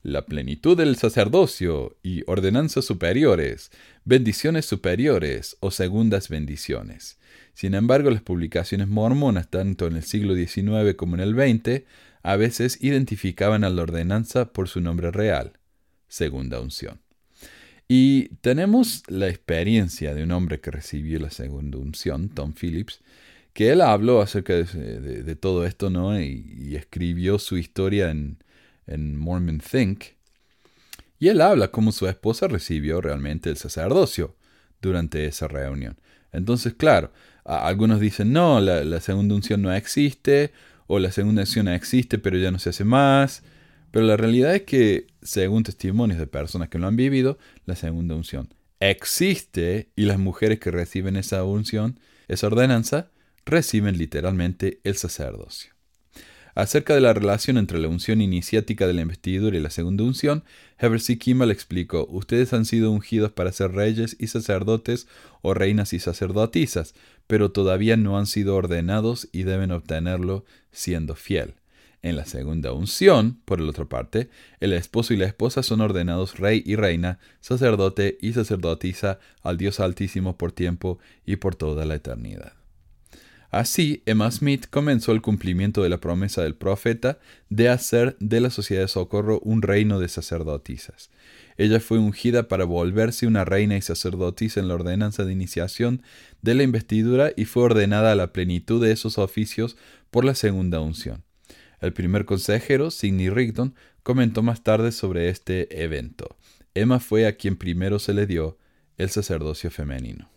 la 0.03 0.25
plenitud 0.25 0.77
del 0.77 0.95
sacerdocio 0.95 1.97
y 2.03 2.23
ordenanzas 2.27 2.85
superiores, 2.85 3.71
bendiciones 4.05 4.65
superiores 4.65 5.57
o 5.59 5.71
segundas 5.71 6.29
bendiciones. 6.29 7.19
Sin 7.53 7.73
embargo, 7.73 8.09
las 8.09 8.21
publicaciones 8.21 8.87
mormonas, 8.87 9.49
tanto 9.49 9.87
en 9.87 9.95
el 9.95 10.03
siglo 10.03 10.35
XIX 10.35 10.95
como 10.95 11.15
en 11.15 11.21
el 11.21 11.33
XX, 11.33 11.83
a 12.23 12.35
veces 12.35 12.77
identificaban 12.81 13.63
a 13.63 13.69
la 13.69 13.81
ordenanza 13.81 14.51
por 14.53 14.67
su 14.67 14.81
nombre 14.81 15.11
real, 15.11 15.53
segunda 16.07 16.59
unción. 16.59 16.99
Y 17.87 18.29
tenemos 18.41 19.03
la 19.07 19.29
experiencia 19.29 20.13
de 20.13 20.23
un 20.23 20.31
hombre 20.31 20.59
que 20.59 20.71
recibió 20.71 21.19
la 21.19 21.29
segunda 21.29 21.77
unción, 21.77 22.29
Tom 22.29 22.53
Phillips, 22.53 23.01
que 23.53 23.71
él 23.71 23.81
habló 23.81 24.21
acerca 24.21 24.53
de, 24.53 25.35
todo 25.35 25.65
esto, 25.65 25.89
¿no? 25.89 26.19
Y, 26.21 26.75
escribió 26.75 27.39
su 27.39 27.57
historia 27.57 28.11
en, 28.11 28.37
en 28.87 29.17
Mormon 29.17 29.59
Think. 29.59 30.03
Y 31.19 31.29
él 31.29 31.41
habla 31.41 31.69
cómo 31.69 31.91
su 31.91 32.07
esposa 32.07 32.47
recibió 32.47 33.01
realmente 33.01 33.49
el 33.49 33.57
sacerdocio 33.57 34.35
durante 34.81 35.25
esa 35.25 35.47
reunión. 35.47 35.99
Entonces, 36.31 36.73
claro, 36.73 37.11
algunos 37.43 37.99
dicen, 37.99 38.33
no, 38.33 38.59
la, 38.59 38.99
segunda 39.01 39.35
unción 39.35 39.61
no 39.61 39.73
existe, 39.73 40.51
o 40.87 40.99
la 40.99 41.11
segunda 41.11 41.41
unción 41.41 41.67
existe, 41.67 42.17
pero 42.17 42.37
ya 42.37 42.51
no 42.51 42.59
se 42.59 42.69
hace 42.69 42.83
más. 42.83 43.43
Pero 43.91 44.05
la 44.05 44.17
realidad 44.17 44.53
es 44.53 44.63
que, 44.63 45.07
según 45.21 45.63
testimonios 45.63 46.19
de 46.19 46.27
personas 46.27 46.69
que 46.69 46.77
lo 46.77 46.87
han 46.87 46.95
vivido, 46.95 47.37
la 47.65 47.75
segunda 47.75 48.15
unción 48.15 48.53
existe 48.79 49.89
y 49.95 50.03
las 50.03 50.19
mujeres 50.19 50.59
que 50.59 50.71
reciben 50.71 51.15
esa 51.15 51.43
unción, 51.43 51.99
esa 52.27 52.47
ordenanza, 52.47 53.09
reciben 53.45 53.97
literalmente 53.97 54.81
el 54.83 54.95
sacerdocio. 54.95 55.76
Acerca 56.57 56.95
de 56.95 57.01
la 57.01 57.13
relación 57.13 57.59
entre 57.59 57.77
la 57.77 57.87
unción 57.87 58.19
iniciática 58.19 58.87
de 58.87 58.93
la 58.95 59.03
investidura 59.03 59.55
y 59.55 59.59
la 59.59 59.69
segunda 59.69 60.03
unción, 60.03 60.43
Heber 60.79 60.99
C. 60.99 61.19
Kimball 61.19 61.51
explicó, 61.51 62.07
ustedes 62.09 62.51
han 62.51 62.65
sido 62.65 62.89
ungidos 62.89 63.31
para 63.31 63.51
ser 63.51 63.73
reyes 63.73 64.15
y 64.17 64.25
sacerdotes 64.25 65.07
o 65.43 65.53
reinas 65.53 65.93
y 65.93 65.99
sacerdotisas, 65.99 66.95
pero 67.27 67.51
todavía 67.51 67.95
no 67.95 68.17
han 68.17 68.25
sido 68.25 68.55
ordenados 68.55 69.29
y 69.31 69.43
deben 69.43 69.69
obtenerlo 69.69 70.45
siendo 70.71 71.13
fiel. 71.13 71.53
En 72.01 72.15
la 72.15 72.25
segunda 72.25 72.73
unción, 72.73 73.39
por 73.45 73.61
la 73.61 73.69
otra 73.69 73.85
parte, 73.85 74.31
el 74.59 74.73
esposo 74.73 75.13
y 75.13 75.17
la 75.17 75.27
esposa 75.27 75.61
son 75.61 75.79
ordenados 75.79 76.39
rey 76.39 76.63
y 76.65 76.75
reina, 76.75 77.19
sacerdote 77.39 78.17
y 78.19 78.33
sacerdotisa 78.33 79.19
al 79.43 79.57
Dios 79.57 79.79
Altísimo 79.79 80.39
por 80.39 80.53
tiempo 80.53 80.97
y 81.23 81.35
por 81.35 81.53
toda 81.53 81.85
la 81.85 81.93
eternidad. 81.93 82.53
Así, 83.49 84.03
Emma 84.05 84.29
Smith 84.29 84.65
comenzó 84.69 85.13
el 85.13 85.21
cumplimiento 85.21 85.81
de 85.81 85.89
la 85.89 85.99
promesa 85.99 86.43
del 86.43 86.55
profeta 86.55 87.17
de 87.49 87.69
hacer 87.69 88.17
de 88.19 88.41
la 88.41 88.49
sociedad 88.49 88.81
de 88.81 88.87
socorro 88.89 89.39
un 89.39 89.61
reino 89.61 89.99
de 89.99 90.09
sacerdotisas. 90.09 91.09
Ella 91.57 91.79
fue 91.79 91.97
ungida 91.97 92.47
para 92.47 92.65
volverse 92.65 93.25
una 93.25 93.45
reina 93.45 93.77
y 93.77 93.81
sacerdotisa 93.81 94.59
en 94.59 94.67
la 94.67 94.75
ordenanza 94.75 95.23
de 95.23 95.31
iniciación 95.31 96.01
de 96.41 96.55
la 96.55 96.63
investidura 96.63 97.31
y 97.35 97.45
fue 97.45 97.63
ordenada 97.63 98.11
a 98.11 98.15
la 98.15 98.33
plenitud 98.33 98.83
de 98.83 98.91
esos 98.91 99.17
oficios 99.17 99.77
por 100.11 100.25
la 100.25 100.35
segunda 100.35 100.81
unción. 100.81 101.23
El 101.79 101.93
primer 101.93 102.25
consejero, 102.25 102.91
Sidney 102.91 103.29
Rigdon, 103.29 103.75
comentó 104.03 104.43
más 104.43 104.63
tarde 104.63 104.91
sobre 104.91 105.29
este 105.29 105.83
evento. 105.83 106.35
Emma 106.73 106.99
fue 106.99 107.25
a 107.25 107.37
quien 107.37 107.55
primero 107.55 107.97
se 107.99 108.13
le 108.13 108.27
dio 108.27 108.57
el 108.97 109.09
sacerdocio 109.09 109.71
femenino. 109.71 110.29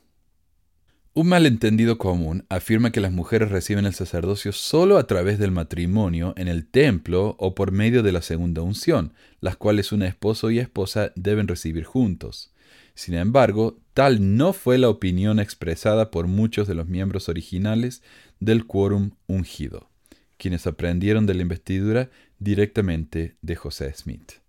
Un 1.13 1.27
malentendido 1.27 1.99
común 1.99 2.45
afirma 2.49 2.93
que 2.93 3.01
las 3.01 3.11
mujeres 3.11 3.51
reciben 3.51 3.85
el 3.85 3.95
sacerdocio 3.95 4.53
solo 4.53 4.97
a 4.97 5.09
través 5.09 5.41
del 5.41 5.51
matrimonio 5.51 6.35
en 6.37 6.47
el 6.47 6.67
templo 6.67 7.35
o 7.41 7.57
por 7.57 7.73
medio 7.73 8.05
de 8.05 8.13
la 8.13 8.23
segunda 8.23 8.63
unción, 8.63 9.13
las 9.41 9.57
cuales 9.57 9.91
un 9.91 10.05
esposo 10.05 10.53
y 10.53 10.61
esposa 10.61 11.11
deben 11.17 11.49
recibir 11.49 11.83
juntos. 11.83 12.53
Sin 12.95 13.15
embargo, 13.15 13.81
tal 13.93 14.37
no 14.37 14.53
fue 14.53 14.79
la 14.79 14.89
opinión 14.89 15.41
expresada 15.41 16.13
por 16.13 16.29
muchos 16.29 16.69
de 16.69 16.77
los 16.77 16.87
miembros 16.87 17.29
originales 17.29 18.05
del 18.39 18.65
quórum 18.67 19.11
ungido, 19.27 19.91
quienes 20.37 20.69
aprendieron 20.69 21.27
de 21.27 21.35
la 21.35 21.43
investidura 21.43 22.09
directamente 22.39 23.35
de 23.43 23.57
José 23.57 23.93
Smith. 23.95 24.40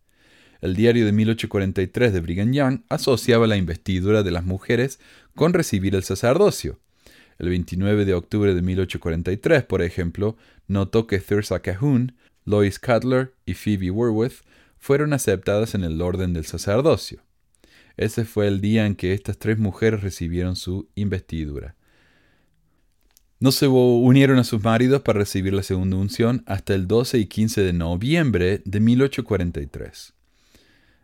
El 0.61 0.75
diario 0.75 1.07
de 1.07 1.11
1843 1.11 2.13
de 2.13 2.19
Brigham 2.19 2.53
Young 2.53 2.81
asociaba 2.87 3.47
la 3.47 3.57
investidura 3.57 4.21
de 4.21 4.29
las 4.29 4.45
mujeres 4.45 4.99
con 5.35 5.53
recibir 5.53 5.95
el 5.95 6.03
sacerdocio. 6.03 6.79
El 7.39 7.49
29 7.49 8.05
de 8.05 8.13
octubre 8.13 8.53
de 8.53 8.61
1843, 8.61 9.63
por 9.63 9.81
ejemplo, 9.81 10.37
notó 10.67 11.07
que 11.07 11.19
Thursa 11.19 11.61
Cahoon, 11.61 12.13
Lois 12.45 12.77
Cutler 12.77 13.33
y 13.47 13.55
Phoebe 13.55 13.89
Worworth 13.89 14.43
fueron 14.77 15.13
aceptadas 15.13 15.73
en 15.73 15.83
el 15.83 15.99
orden 15.99 16.33
del 16.33 16.45
sacerdocio. 16.45 17.23
Ese 17.97 18.23
fue 18.25 18.47
el 18.47 18.61
día 18.61 18.85
en 18.85 18.95
que 18.95 19.13
estas 19.13 19.39
tres 19.39 19.57
mujeres 19.57 20.01
recibieron 20.01 20.55
su 20.55 20.89
investidura. 20.93 21.75
No 23.39 23.51
se 23.51 23.67
unieron 23.67 24.37
a 24.37 24.43
sus 24.43 24.63
maridos 24.63 25.01
para 25.01 25.17
recibir 25.17 25.53
la 25.53 25.63
segunda 25.63 25.97
unción 25.97 26.43
hasta 26.45 26.75
el 26.75 26.87
12 26.87 27.17
y 27.17 27.25
15 27.25 27.61
de 27.61 27.73
noviembre 27.73 28.61
de 28.65 28.79
1843. 28.79 30.13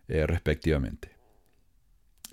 Eh, 0.07 0.25
respectivamente. 0.25 1.11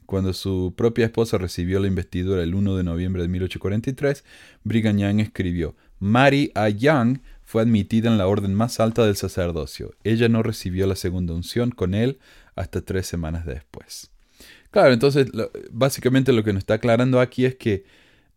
Cuando 0.06 0.32
su 0.32 0.74
propia 0.76 1.06
esposa 1.06 1.38
recibió 1.38 1.80
la 1.80 1.88
investidura 1.88 2.42
el 2.42 2.54
1 2.54 2.76
de 2.76 2.84
noviembre 2.84 3.22
de 3.22 3.28
1843, 3.28 4.24
Brigham 4.62 4.98
Young 4.98 5.20
escribió, 5.20 5.74
Mary 5.98 6.52
A. 6.54 6.68
Young 6.68 7.20
fue 7.42 7.62
admitida 7.62 8.10
en 8.10 8.18
la 8.18 8.26
orden 8.26 8.54
más 8.54 8.80
alta 8.80 9.06
del 9.06 9.16
sacerdocio. 9.16 9.94
Ella 10.04 10.28
no 10.28 10.42
recibió 10.42 10.86
la 10.86 10.96
segunda 10.96 11.34
unción 11.34 11.70
con 11.70 11.94
él 11.94 12.18
hasta 12.54 12.82
tres 12.82 13.06
semanas 13.06 13.46
después. 13.46 14.10
Claro, 14.70 14.92
entonces 14.92 15.28
básicamente 15.70 16.32
lo 16.32 16.44
que 16.44 16.52
nos 16.52 16.62
está 16.62 16.74
aclarando 16.74 17.20
aquí 17.20 17.44
es 17.44 17.54
que, 17.54 17.84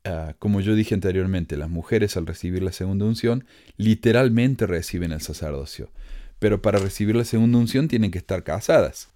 ah, 0.06 0.36
como 0.40 0.62
yo 0.62 0.76
dije 0.76 0.94
anteriormente, 0.94 1.58
las 1.58 1.70
mujeres 1.70 2.16
al 2.16 2.28
recibir 2.28 2.64
la 2.64 2.72
segunda 2.72 3.06
unción 3.06 3.46
literalmente 3.76 4.68
reciben 4.68 5.12
el 5.12 5.22
sacerdocio. 5.22 5.90
Pero 6.40 6.62
para 6.62 6.80
recibir 6.80 7.16
la 7.16 7.26
segunda 7.26 7.58
unción 7.58 7.88
tienen 7.88 8.12
que 8.12 8.20
estar 8.20 8.44
casadas. 8.44 9.10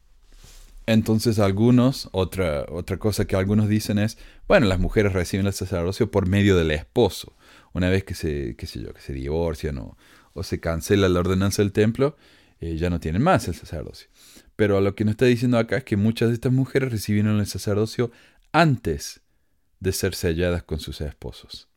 Entonces 0.86 1.40
algunos, 1.40 2.10
otra, 2.12 2.66
otra 2.70 2.98
cosa 2.98 3.26
que 3.26 3.36
algunos 3.36 3.70
dicen 3.70 4.00
es, 4.00 4.18
bueno, 4.48 4.68
las 4.68 4.80
mujeres 4.80 5.14
reciben 5.14 5.46
el 5.46 5.54
sacerdocio 5.54 6.12
por 6.12 6.28
medio 6.28 6.56
del 6.56 6.72
esposo. 6.72 7.36
Una 7.74 7.90
vez 7.90 8.04
que 8.04 8.16
se, 8.16 8.56
que 8.56 8.68
se 8.68 9.14
divorcian 9.14 9.78
o, 9.78 9.98
o 10.34 10.44
se 10.44 10.60
cancela 10.60 11.10
la 11.10 11.20
ordenanza 11.20 11.62
del 11.62 11.72
templo, 11.72 12.16
eh, 12.60 12.78
ya 12.78 12.90
no 12.90 13.00
tienen 13.00 13.22
más 13.22 13.48
el 13.48 13.56
sacerdocio. 13.56 14.08
Pero 14.56 14.82
lo 14.82 14.96
que 14.96 15.06
nos 15.06 15.14
está 15.14 15.26
diciendo 15.26 15.58
acá 15.58 15.78
es 15.78 15.84
que 15.84 15.98
muchas 15.98 16.30
de 16.30 16.36
estas 16.36 16.52
mujeres 16.52 16.92
recibieron 16.92 17.40
el 17.40 17.48
sacerdocio 17.48 18.12
antes 18.52 19.22
de 19.80 19.92
ser 19.92 20.14
selladas 20.14 20.64
con 20.64 20.80
sus 20.80 21.02
esposos. 21.02 21.68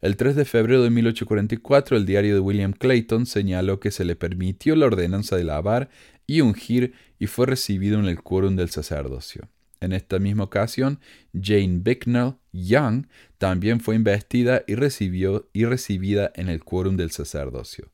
El 0.00 0.16
3 0.16 0.34
de 0.34 0.44
febrero 0.44 0.82
de 0.82 0.90
1844, 0.90 1.96
el 1.96 2.06
diario 2.06 2.34
de 2.34 2.40
William 2.40 2.72
Clayton 2.72 3.26
señaló 3.26 3.78
que 3.78 3.92
se 3.92 4.04
le 4.04 4.16
permitió 4.16 4.74
la 4.74 4.86
ordenanza 4.86 5.36
de 5.36 5.44
lavar 5.44 5.90
y 6.32 6.40
ungir 6.40 6.94
y 7.18 7.26
fue 7.26 7.44
recibido 7.44 7.98
en 7.98 8.06
el 8.06 8.22
quórum 8.22 8.56
del 8.56 8.70
sacerdocio. 8.70 9.50
En 9.80 9.92
esta 9.92 10.18
misma 10.18 10.44
ocasión, 10.44 10.98
Jane 11.38 11.80
Bicknell 11.82 12.36
Young 12.52 13.06
también 13.36 13.80
fue 13.80 13.96
investida 13.96 14.62
y, 14.66 14.76
recibió, 14.76 15.50
y 15.52 15.66
recibida 15.66 16.32
en 16.34 16.48
el 16.48 16.64
quórum 16.64 16.96
del 16.96 17.10
sacerdocio. 17.10 17.90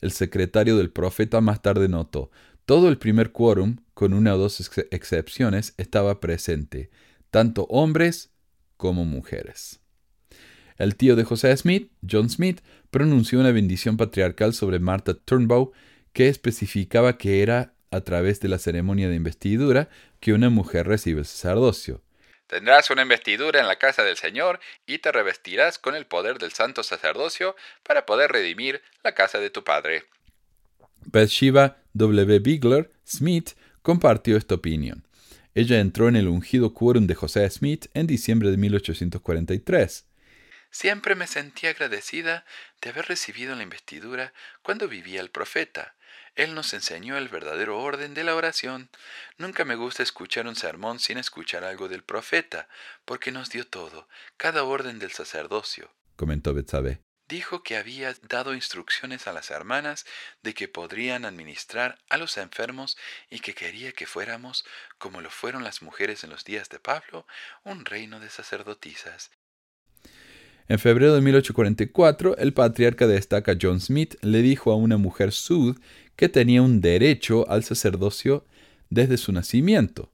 El 0.00 0.10
secretario 0.10 0.76
del 0.76 0.90
profeta 0.90 1.40
más 1.40 1.62
tarde 1.62 1.88
notó, 1.88 2.32
todo 2.64 2.88
el 2.88 2.98
primer 2.98 3.30
quórum, 3.30 3.76
con 3.94 4.14
una 4.14 4.34
o 4.34 4.38
dos 4.38 4.68
excepciones, 4.90 5.74
estaba 5.76 6.18
presente, 6.18 6.90
tanto 7.30 7.66
hombres 7.66 8.32
como 8.76 9.04
mujeres. 9.04 9.78
El 10.76 10.96
tío 10.96 11.14
de 11.14 11.22
José 11.22 11.56
Smith, 11.56 11.92
John 12.10 12.30
Smith, 12.30 12.62
pronunció 12.90 13.38
una 13.38 13.52
bendición 13.52 13.96
patriarcal 13.96 14.54
sobre 14.54 14.80
Martha 14.80 15.14
Turnbow 15.14 15.70
que 16.12 16.28
especificaba 16.28 17.18
que 17.18 17.42
era 17.42 17.75
a 17.90 18.00
través 18.00 18.40
de 18.40 18.48
la 18.48 18.58
ceremonia 18.58 19.08
de 19.08 19.16
investidura 19.16 19.88
que 20.20 20.32
una 20.32 20.50
mujer 20.50 20.86
recibe 20.86 21.20
el 21.20 21.26
sacerdocio. 21.26 22.02
Tendrás 22.46 22.90
una 22.90 23.02
investidura 23.02 23.60
en 23.60 23.66
la 23.66 23.76
casa 23.76 24.04
del 24.04 24.16
Señor 24.16 24.60
y 24.86 24.98
te 24.98 25.10
revestirás 25.10 25.78
con 25.78 25.96
el 25.96 26.06
poder 26.06 26.38
del 26.38 26.52
santo 26.52 26.84
sacerdocio 26.84 27.56
para 27.82 28.06
poder 28.06 28.30
redimir 28.30 28.82
la 29.02 29.14
casa 29.14 29.38
de 29.40 29.50
tu 29.50 29.64
padre. 29.64 30.04
Bathsheba 31.06 31.78
W. 31.94 32.38
Bigler 32.38 32.92
Smith 33.04 33.50
compartió 33.82 34.36
esta 34.36 34.54
opinión. 34.54 35.06
Ella 35.54 35.80
entró 35.80 36.08
en 36.08 36.16
el 36.16 36.28
ungido 36.28 36.74
quórum 36.74 37.06
de 37.06 37.14
José 37.14 37.48
Smith 37.50 37.86
en 37.94 38.06
diciembre 38.06 38.50
de 38.50 38.58
1843. 38.58 40.06
Siempre 40.70 41.14
me 41.14 41.26
sentí 41.26 41.66
agradecida 41.66 42.44
de 42.82 42.90
haber 42.90 43.06
recibido 43.06 43.56
la 43.56 43.62
investidura 43.62 44.34
cuando 44.62 44.86
vivía 44.86 45.20
el 45.20 45.30
profeta. 45.30 45.95
Él 46.36 46.54
nos 46.54 46.74
enseñó 46.74 47.16
el 47.16 47.28
verdadero 47.28 47.80
orden 47.80 48.12
de 48.12 48.22
la 48.22 48.36
oración. 48.36 48.90
Nunca 49.38 49.64
me 49.64 49.74
gusta 49.74 50.02
escuchar 50.02 50.46
un 50.46 50.54
sermón 50.54 51.00
sin 51.00 51.16
escuchar 51.16 51.64
algo 51.64 51.88
del 51.88 52.04
profeta, 52.04 52.68
porque 53.06 53.32
nos 53.32 53.48
dio 53.48 53.66
todo, 53.66 54.06
cada 54.36 54.62
orden 54.64 54.98
del 54.98 55.12
sacerdocio, 55.12 55.90
comentó 56.14 56.52
Betsabe. 56.52 57.00
dijo 57.26 57.62
que 57.62 57.78
había 57.78 58.14
dado 58.28 58.54
instrucciones 58.54 59.26
a 59.26 59.32
las 59.32 59.50
hermanas 59.50 60.04
de 60.42 60.52
que 60.52 60.68
podrían 60.68 61.24
administrar 61.24 61.98
a 62.10 62.18
los 62.18 62.36
enfermos 62.36 62.98
y 63.30 63.40
que 63.40 63.54
quería 63.54 63.92
que 63.92 64.06
fuéramos, 64.06 64.66
como 64.98 65.22
lo 65.22 65.30
fueron 65.30 65.64
las 65.64 65.80
mujeres 65.80 66.22
en 66.22 66.30
los 66.30 66.44
días 66.44 66.68
de 66.68 66.78
Pablo, 66.78 67.26
un 67.64 67.86
reino 67.86 68.20
de 68.20 68.28
sacerdotisas. 68.28 69.30
En 70.68 70.80
febrero 70.80 71.14
de 71.14 71.20
1844, 71.20 72.38
el 72.38 72.52
patriarca 72.52 73.06
de 73.06 73.16
estaca 73.16 73.56
John 73.60 73.80
Smith 73.80 74.16
le 74.20 74.42
dijo 74.42 74.72
a 74.72 74.76
una 74.76 74.96
mujer 74.96 75.30
sud 75.30 75.78
que 76.16 76.28
tenía 76.28 76.62
un 76.62 76.80
derecho 76.80 77.48
al 77.48 77.62
sacerdocio 77.62 78.44
desde 78.90 79.16
su 79.16 79.32
nacimiento. 79.32 80.10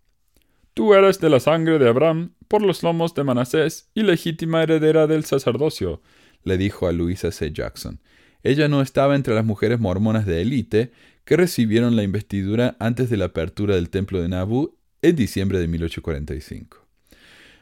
Tú 0.75 0.94
eres 0.94 1.21
de 1.21 1.30
la 1.30 1.40
sangre 1.40 1.78
de 1.78 1.88
Abraham 1.88 2.35
por 2.49 2.62
los 2.62 2.82
lomos 2.82 3.14
de 3.14 3.25
Manasés 3.25 3.90
y 3.94 4.02
legítima 4.02 4.62
heredera 4.62 5.06
del 5.06 5.25
sacerdocio 5.25 6.00
le 6.44 6.59
dijo 6.59 6.87
a 6.87 6.92
Louisa 6.92 7.30
C. 7.30 7.52
Jackson. 7.52 8.00
Ella 8.42 8.68
no 8.68 8.82
estaba 8.82 9.14
entre 9.14 9.35
las 9.35 9.44
mujeres 9.44 9.78
mormonas 9.78 10.26
de 10.26 10.42
élite 10.42 10.92
que 11.25 11.37
recibieron 11.37 11.94
la 11.94 12.02
investidura 12.02 12.76
antes 12.80 13.09
de 13.09 13.16
la 13.16 13.26
apertura 13.26 13.76
del 13.76 13.90
templo 13.90 14.21
de 14.21 14.28
Nabu 14.28 14.76
en 15.02 15.14
diciembre 15.14 15.61
de 15.61 15.68
1845. 15.68 16.78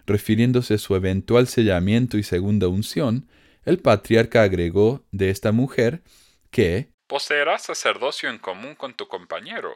Refiriéndose 0.07 0.75
a 0.75 0.79
su 0.79 0.95
eventual 0.95 1.47
sellamiento 1.47 2.17
y 2.17 2.23
segunda 2.23 2.69
unción, 2.69 3.27
el 3.65 3.79
patriarca 3.79 4.43
agregó 4.43 5.05
de 5.13 5.29
esta 5.29 5.53
mujer 5.53 6.03
que 6.51 6.89
poseerá 7.11 7.59
sacerdocio 7.59 8.31
en 8.31 8.39
común 8.39 8.77
con 8.77 8.95
tu 8.95 9.09
compañero. 9.09 9.73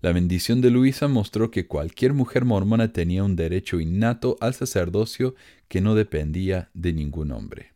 La 0.00 0.10
bendición 0.10 0.60
de 0.60 0.72
Luisa 0.72 1.06
mostró 1.06 1.52
que 1.52 1.68
cualquier 1.68 2.14
mujer 2.14 2.44
mormona 2.44 2.92
tenía 2.92 3.22
un 3.22 3.36
derecho 3.36 3.78
innato 3.78 4.36
al 4.40 4.54
sacerdocio 4.54 5.36
que 5.68 5.80
no 5.80 5.94
dependía 5.94 6.70
de 6.74 6.92
ningún 6.92 7.30
hombre. 7.30 7.74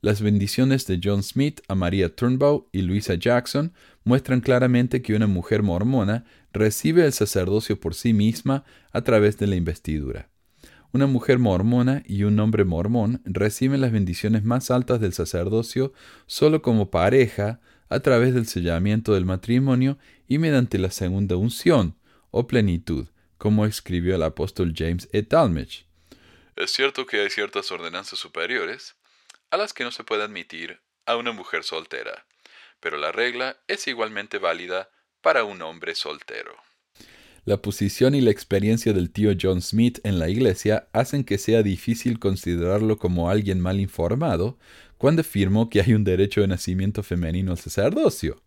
Las 0.00 0.20
bendiciones 0.20 0.84
de 0.88 0.98
John 1.00 1.22
Smith 1.22 1.60
a 1.68 1.76
María 1.76 2.12
Turnbow 2.12 2.68
y 2.72 2.82
Louisa 2.82 3.14
Jackson 3.14 3.72
muestran 4.02 4.40
claramente 4.40 5.00
que 5.00 5.14
una 5.14 5.28
mujer 5.28 5.62
mormona 5.62 6.24
recibe 6.52 7.04
el 7.04 7.12
sacerdocio 7.12 7.78
por 7.78 7.94
sí 7.94 8.12
misma 8.12 8.64
a 8.90 9.02
través 9.02 9.38
de 9.38 9.46
la 9.46 9.54
investidura. 9.54 10.28
Una 10.92 11.06
mujer 11.06 11.38
mormona 11.38 12.02
y 12.04 12.24
un 12.24 12.38
hombre 12.40 12.64
mormón 12.64 13.22
reciben 13.24 13.80
las 13.80 13.92
bendiciones 13.92 14.42
más 14.42 14.72
altas 14.72 15.00
del 15.00 15.12
sacerdocio 15.12 15.92
solo 16.26 16.62
como 16.62 16.90
pareja 16.90 17.60
a 17.92 18.00
través 18.00 18.34
del 18.34 18.46
sellamiento 18.46 19.14
del 19.14 19.24
matrimonio 19.24 19.98
y 20.26 20.38
mediante 20.38 20.78
la 20.78 20.90
segunda 20.90 21.36
unción 21.36 21.98
o 22.30 22.46
plenitud, 22.46 23.08
como 23.36 23.66
escribió 23.66 24.14
el 24.14 24.22
apóstol 24.22 24.72
James 24.74 25.08
E. 25.12 25.22
Talmage. 25.22 25.84
Es 26.56 26.70
cierto 26.70 27.06
que 27.06 27.20
hay 27.20 27.30
ciertas 27.30 27.70
ordenanzas 27.70 28.18
superiores, 28.18 28.94
a 29.50 29.56
las 29.56 29.72
que 29.74 29.84
no 29.84 29.90
se 29.90 30.04
puede 30.04 30.22
admitir 30.22 30.80
a 31.06 31.16
una 31.16 31.32
mujer 31.32 31.64
soltera, 31.64 32.24
pero 32.80 32.96
la 32.96 33.12
regla 33.12 33.58
es 33.68 33.86
igualmente 33.88 34.38
válida 34.38 34.88
para 35.20 35.44
un 35.44 35.60
hombre 35.60 35.94
soltero. 35.94 36.56
La 37.44 37.60
posición 37.60 38.14
y 38.14 38.20
la 38.20 38.30
experiencia 38.30 38.92
del 38.92 39.10
tío 39.10 39.32
John 39.40 39.62
Smith 39.62 39.98
en 40.04 40.18
la 40.18 40.28
iglesia 40.28 40.88
hacen 40.92 41.24
que 41.24 41.38
sea 41.38 41.62
difícil 41.62 42.18
considerarlo 42.18 42.98
como 42.98 43.28
alguien 43.28 43.60
mal 43.60 43.80
informado 43.80 44.58
cuando 44.96 45.22
afirmó 45.22 45.68
que 45.68 45.80
hay 45.80 45.94
un 45.94 46.04
derecho 46.04 46.40
de 46.40 46.48
nacimiento 46.48 47.02
femenino 47.02 47.50
al 47.50 47.58
sacerdocio 47.58 48.42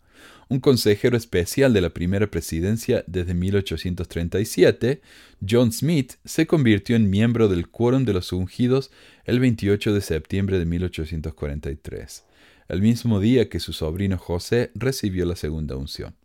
un 0.50 0.60
consejero 0.60 1.18
especial 1.18 1.74
de 1.74 1.82
la 1.82 1.90
primera 1.90 2.30
presidencia 2.30 3.04
desde 3.08 3.34
1837, 3.34 5.02
John 5.48 5.72
Smith 5.72 6.14
se 6.24 6.46
convirtió 6.48 6.96
en 6.96 7.10
miembro 7.10 7.48
del 7.48 7.68
Quórum 7.70 8.06
de 8.06 8.14
los 8.14 8.32
Ungidos 8.32 8.92
el 9.26 9.40
28 9.40 9.94
de 9.94 10.02
septiembre 10.02 10.60
de 10.60 10.66
1843, 10.66 12.26
el 12.70 12.82
mismo 12.82 13.20
día 13.20 13.50
que 13.50 13.60
su 13.60 13.74
sobrino 13.74 14.18
José 14.18 14.72
recibió 14.76 15.26
la 15.26 15.36
segunda 15.36 15.76
unción. 15.76 16.16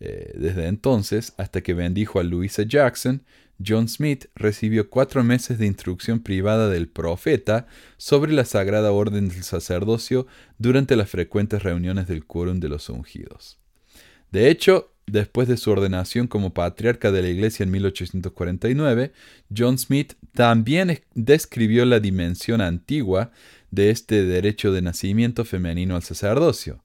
Eh, 0.00 0.32
desde 0.34 0.66
entonces, 0.66 1.32
hasta 1.36 1.62
que 1.62 1.74
bendijo 1.74 2.20
a 2.20 2.24
Louisa 2.24 2.62
Jackson, 2.62 3.22
John 3.64 3.88
Smith 3.88 4.26
recibió 4.34 4.90
cuatro 4.90 5.24
meses 5.24 5.58
de 5.58 5.66
instrucción 5.66 6.20
privada 6.20 6.68
del 6.68 6.88
profeta 6.88 7.66
sobre 7.96 8.32
la 8.32 8.44
sagrada 8.44 8.92
orden 8.92 9.28
del 9.28 9.42
sacerdocio 9.42 10.26
durante 10.58 10.96
las 10.96 11.08
frecuentes 11.08 11.62
reuniones 11.62 12.06
del 12.06 12.26
quórum 12.26 12.60
de 12.60 12.68
los 12.68 12.88
ungidos. 12.90 13.58
De 14.30 14.50
hecho, 14.50 14.92
después 15.06 15.48
de 15.48 15.56
su 15.56 15.70
ordenación 15.70 16.26
como 16.26 16.52
patriarca 16.52 17.12
de 17.12 17.22
la 17.22 17.28
iglesia 17.28 17.62
en 17.64 17.70
1849, 17.70 19.12
John 19.56 19.78
Smith 19.78 20.14
también 20.34 21.00
describió 21.14 21.86
la 21.86 22.00
dimensión 22.00 22.60
antigua 22.60 23.30
de 23.70 23.90
este 23.90 24.24
derecho 24.24 24.72
de 24.72 24.82
nacimiento 24.82 25.44
femenino 25.44 25.96
al 25.96 26.02
sacerdocio. 26.02 26.82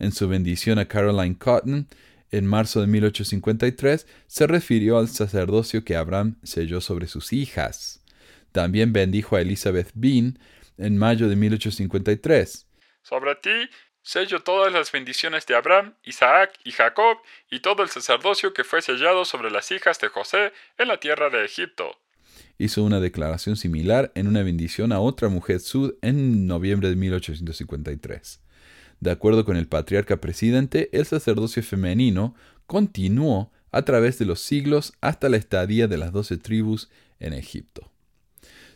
En 0.00 0.12
su 0.12 0.28
bendición 0.28 0.78
a 0.78 0.86
Caroline 0.86 1.36
Cotton, 1.36 1.86
en 2.30 2.46
marzo 2.46 2.80
de 2.80 2.86
1853 2.86 4.06
se 4.26 4.46
refirió 4.46 4.98
al 4.98 5.08
sacerdocio 5.08 5.84
que 5.84 5.96
Abraham 5.96 6.36
selló 6.42 6.80
sobre 6.80 7.06
sus 7.06 7.32
hijas. 7.32 8.04
También 8.52 8.92
bendijo 8.92 9.36
a 9.36 9.40
Elizabeth 9.40 9.90
Bean 9.94 10.38
en 10.76 10.96
mayo 10.96 11.28
de 11.28 11.36
1853. 11.36 12.66
Sobre 13.02 13.34
ti 13.36 13.70
sello 14.02 14.40
todas 14.40 14.72
las 14.72 14.90
bendiciones 14.90 15.46
de 15.46 15.54
Abraham, 15.54 15.94
Isaac 16.02 16.58
y 16.64 16.72
Jacob 16.72 17.18
y 17.50 17.60
todo 17.60 17.82
el 17.82 17.90
sacerdocio 17.90 18.54
que 18.54 18.64
fue 18.64 18.80
sellado 18.80 19.24
sobre 19.24 19.50
las 19.50 19.70
hijas 19.70 19.98
de 20.00 20.08
José 20.08 20.52
en 20.78 20.88
la 20.88 20.98
tierra 20.98 21.28
de 21.28 21.44
Egipto. 21.44 21.98
Hizo 22.56 22.82
una 22.82 23.00
declaración 23.00 23.56
similar 23.56 24.10
en 24.14 24.26
una 24.26 24.42
bendición 24.42 24.92
a 24.92 25.00
otra 25.00 25.28
mujer 25.28 25.60
sud 25.60 25.94
en 26.02 26.46
noviembre 26.46 26.88
de 26.88 26.96
1853. 26.96 28.40
De 29.00 29.10
acuerdo 29.10 29.44
con 29.44 29.56
el 29.56 29.68
patriarca 29.68 30.20
presidente, 30.20 30.88
el 30.92 31.06
sacerdocio 31.06 31.62
femenino 31.62 32.34
continuó 32.66 33.52
a 33.70 33.82
través 33.82 34.18
de 34.18 34.24
los 34.24 34.40
siglos 34.40 34.92
hasta 35.00 35.28
la 35.28 35.36
estadía 35.36 35.86
de 35.86 35.98
las 35.98 36.12
doce 36.12 36.36
tribus 36.36 36.90
en 37.20 37.32
Egipto. 37.32 37.90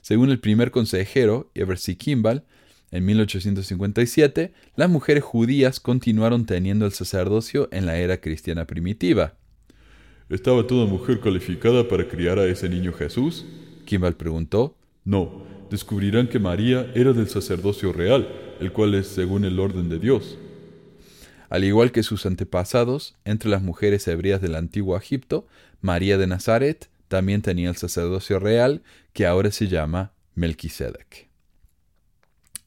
Según 0.00 0.30
el 0.30 0.40
primer 0.40 0.70
consejero, 0.70 1.50
Eversey 1.54 1.96
Kimball, 1.96 2.44
en 2.90 3.06
1857, 3.06 4.52
las 4.76 4.90
mujeres 4.90 5.24
judías 5.24 5.80
continuaron 5.80 6.44
teniendo 6.44 6.84
el 6.84 6.92
sacerdocio 6.92 7.68
en 7.72 7.86
la 7.86 7.96
era 7.96 8.20
cristiana 8.20 8.66
primitiva. 8.66 9.34
¿Estaba 10.28 10.66
toda 10.66 10.86
mujer 10.86 11.20
calificada 11.20 11.88
para 11.88 12.06
criar 12.06 12.38
a 12.38 12.46
ese 12.46 12.68
niño 12.68 12.92
Jesús? 12.92 13.46
Kimball 13.86 14.14
preguntó. 14.14 14.76
No, 15.04 15.44
descubrirán 15.72 16.28
que 16.28 16.38
María 16.38 16.92
era 16.94 17.12
del 17.12 17.28
sacerdocio 17.28 17.92
real, 17.92 18.28
el 18.60 18.72
cual 18.72 18.94
es 18.94 19.08
según 19.08 19.44
el 19.44 19.58
orden 19.58 19.88
de 19.88 19.98
Dios. 19.98 20.38
Al 21.48 21.64
igual 21.64 21.92
que 21.92 22.02
sus 22.02 22.26
antepasados, 22.26 23.16
entre 23.24 23.50
las 23.50 23.62
mujeres 23.62 24.06
hebreas 24.06 24.40
del 24.40 24.54
antiguo 24.54 24.96
Egipto, 24.96 25.46
María 25.80 26.18
de 26.18 26.26
Nazaret 26.26 26.90
también 27.08 27.42
tenía 27.42 27.70
el 27.70 27.76
sacerdocio 27.76 28.38
real, 28.38 28.82
que 29.14 29.26
ahora 29.26 29.50
se 29.50 29.66
llama 29.68 30.12
Melquisedec. 30.34 31.28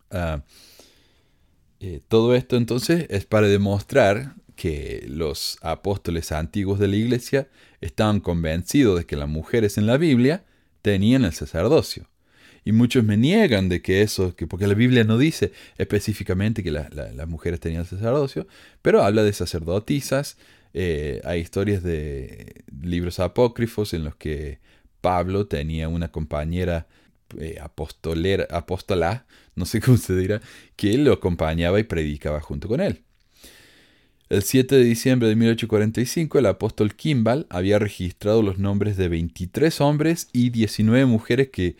Ah, 0.09 0.41
eh, 1.79 2.01
todo 2.07 2.33
esto 2.35 2.57
entonces 2.57 3.05
es 3.09 3.25
para 3.25 3.47
demostrar 3.47 4.35
que 4.55 5.05
los 5.07 5.59
apóstoles 5.61 6.31
antiguos 6.31 6.79
de 6.79 6.87
la 6.87 6.95
iglesia 6.95 7.49
estaban 7.81 8.19
convencidos 8.19 8.97
de 8.97 9.05
que 9.05 9.15
las 9.15 9.29
mujeres 9.29 9.77
en 9.77 9.85
la 9.85 9.97
Biblia 9.97 10.43
tenían 10.81 11.23
el 11.23 11.33
sacerdocio. 11.33 12.07
Y 12.65 12.71
muchos 12.71 13.03
me 13.03 13.15
niegan 13.15 13.69
de 13.69 13.83
que 13.83 14.01
eso, 14.01 14.35
que 14.35 14.47
porque 14.47 14.65
la 14.65 14.73
Biblia 14.73 15.03
no 15.03 15.19
dice 15.19 15.51
específicamente 15.77 16.63
que 16.63 16.71
las 16.71 17.27
mujeres 17.27 17.59
tenían 17.59 17.85
sacerdocio, 17.85 18.47
pero 18.81 19.03
habla 19.03 19.23
de 19.23 19.33
sacerdotisas. 19.33 20.37
Eh, 20.73 21.21
hay 21.23 21.41
historias 21.41 21.83
de 21.83 22.63
libros 22.81 23.19
apócrifos 23.19 23.93
en 23.93 24.03
los 24.03 24.15
que 24.15 24.59
Pablo 24.99 25.45
tenía 25.45 25.87
una 25.89 26.11
compañera 26.11 26.87
eh, 27.39 27.59
apóstola, 27.61 29.25
no 29.55 29.65
sé 29.65 29.79
cómo 29.79 29.97
se 29.97 30.15
dirá, 30.15 30.41
que 30.75 30.97
lo 30.97 31.13
acompañaba 31.13 31.79
y 31.79 31.83
predicaba 31.83 32.41
junto 32.41 32.67
con 32.67 32.81
él. 32.81 33.03
El 34.27 34.41
7 34.41 34.73
de 34.73 34.83
diciembre 34.83 35.27
de 35.27 35.35
1845, 35.35 36.39
el 36.39 36.47
apóstol 36.47 36.95
Kimball 36.95 37.45
había 37.49 37.77
registrado 37.77 38.41
los 38.41 38.57
nombres 38.57 38.97
de 38.97 39.07
23 39.07 39.81
hombres 39.81 40.29
y 40.33 40.49
19 40.49 41.05
mujeres 41.05 41.49
que 41.49 41.75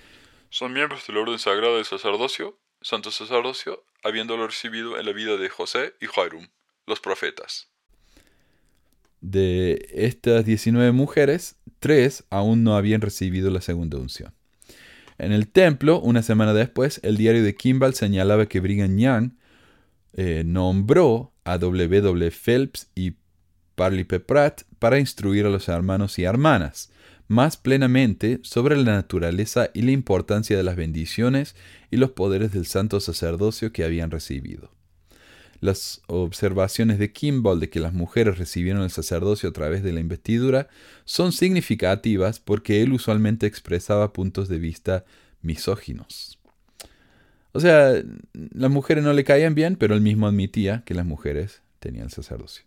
son 0.56 0.72
miembros 0.72 1.06
del 1.06 1.18
orden 1.18 1.38
sagrado 1.38 1.76
del 1.76 1.84
sacerdocio, 1.84 2.58
santo 2.80 3.12
sacerdocio, 3.12 3.84
habiéndolo 4.06 4.48
recibido 4.48 4.98
en 4.98 5.06
la 5.06 5.12
vida 5.12 5.36
de 5.36 5.50
José 5.50 5.96
y 6.00 6.06
Jairum, 6.06 6.48
los 6.88 7.02
profetas. 7.02 7.68
De 9.20 9.86
estas 9.92 10.46
19 10.46 10.94
mujeres, 10.94 11.58
tres 11.80 12.24
aún 12.30 12.64
no 12.64 12.78
habían 12.78 13.02
recibido 13.02 13.52
la 13.52 13.60
segunda 13.60 13.98
unción. 13.98 14.34
En 15.18 15.34
el 15.34 15.50
templo, 15.50 16.00
una 16.00 16.24
semana 16.24 16.54
después, 16.54 17.02
el 17.04 17.18
diario 17.18 17.44
de 17.44 17.54
Kimball 17.54 17.94
señalaba 17.94 18.46
que 18.46 18.62
Brigham 18.62 18.98
Young 18.98 19.32
eh, 20.14 20.44
nombró 20.46 21.34
a 21.44 21.58
W. 21.58 22.00
W. 22.00 22.32
Phelps 22.32 22.90
y 22.96 23.16
Parley 23.76 24.06
P. 24.06 24.22
Pratt 24.22 24.62
para 24.80 25.00
instruir 25.00 25.48
a 25.48 25.50
los 25.50 25.68
hermanos 25.68 26.18
y 26.18 26.24
hermanas, 26.24 26.94
más 27.28 27.58
plenamente 27.58 28.40
sobre 28.44 28.78
la 28.78 28.94
naturaleza 28.94 29.70
y 29.74 29.82
la 29.82 29.92
importancia 29.92 30.56
de 30.56 30.64
las 30.64 30.76
bendiciones 30.76 31.56
y 31.92 31.98
los 31.98 32.12
poderes 32.12 32.52
del 32.52 32.66
santo 32.66 33.00
sacerdocio 33.00 33.72
que 33.72 33.84
habían 33.84 34.12
recibido. 34.12 34.72
Las 35.62 36.02
observaciones 36.08 37.00
de 37.00 37.12
Kimball 37.12 37.60
de 37.60 37.70
que 37.70 37.80
las 37.80 37.94
mujeres 37.94 38.38
recibieron 38.38 38.84
el 38.84 38.92
sacerdocio 38.92 39.50
a 39.50 39.54
través 39.54 39.84
de 39.84 39.94
la 39.94 40.02
investidura 40.02 40.68
son 41.06 41.32
significativas 41.32 42.40
porque 42.40 42.82
él 42.82 42.94
usualmente 42.94 43.48
expresaba 43.48 44.14
puntos 44.14 44.48
de 44.50 44.60
vista 44.60 45.06
misóginos. 45.42 46.40
O 47.54 47.62
sea, 47.62 47.94
las 48.34 48.70
mujeres 48.70 49.04
no 49.04 49.14
le 49.14 49.24
caían 49.24 49.56
bien, 49.56 49.78
pero 49.78 49.96
él 49.96 50.02
mismo 50.02 50.28
admitía 50.28 50.84
que 50.86 50.94
las 50.94 51.06
mujeres 51.06 51.62
tenían 51.80 52.10
sacerdocio. 52.10 52.66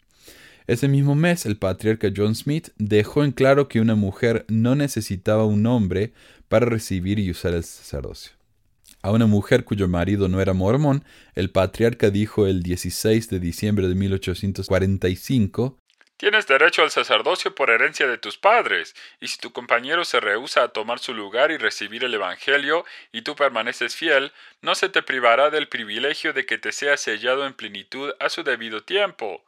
Ese 0.69 0.87
mismo 0.87 1.15
mes, 1.15 1.47
el 1.47 1.57
patriarca 1.57 2.09
John 2.15 2.35
Smith 2.35 2.69
dejó 2.77 3.25
en 3.25 3.33
claro 3.33 3.69
que 3.69 3.81
una 3.81 3.95
mujer 3.95 4.45
no 4.49 4.75
necesitaba 4.75 5.47
un 5.47 5.65
hombre 5.67 6.13
para 6.49 6.67
recibir 6.67 7.19
y 7.19 7.31
usar 7.31 7.55
el 7.55 7.65
sacerdocio. 7.65 8.33
A 9.01 9.11
una 9.11 9.25
mujer 9.25 9.65
cuyo 9.65 9.89
marido 9.89 10.29
no 10.29 10.43
era 10.43 10.53
mormón, 10.53 11.07
el 11.35 11.49
patriarca 11.49 12.11
dijo 12.11 12.47
el 12.47 12.63
16 12.63 13.31
de 13.31 13.41
diciembre 13.41 13.89
de 13.89 13.95
1845 13.95 15.79
Tienes 16.19 16.47
derecho 16.47 16.83
al 16.83 16.91
sacerdocio 16.91 17.55
por 17.55 17.71
herencia 17.71 18.07
de 18.07 18.19
tus 18.19 18.37
padres, 18.37 18.95
y 19.21 19.29
si 19.29 19.39
tu 19.39 19.53
compañero 19.53 20.05
se 20.05 20.21
rehúsa 20.21 20.65
a 20.65 20.69
tomar 20.69 20.99
su 20.99 21.15
lugar 21.15 21.51
y 21.51 21.57
recibir 21.57 22.05
el 22.05 22.13
Evangelio, 22.13 22.85
y 23.11 23.23
tú 23.23 23.37
permaneces 23.37 23.97
fiel, 23.97 24.33
no 24.61 24.75
se 24.75 24.91
te 24.91 25.03
privará 25.03 25.49
del 25.49 25.69
privilegio 25.69 26.35
de 26.35 26.45
que 26.45 26.59
te 26.59 26.73
sea 26.73 26.99
sellado 26.99 27.47
en 27.47 27.55
plenitud 27.55 28.13
a 28.21 28.29
su 28.29 28.43
debido 28.43 28.83
tiempo. 28.83 29.48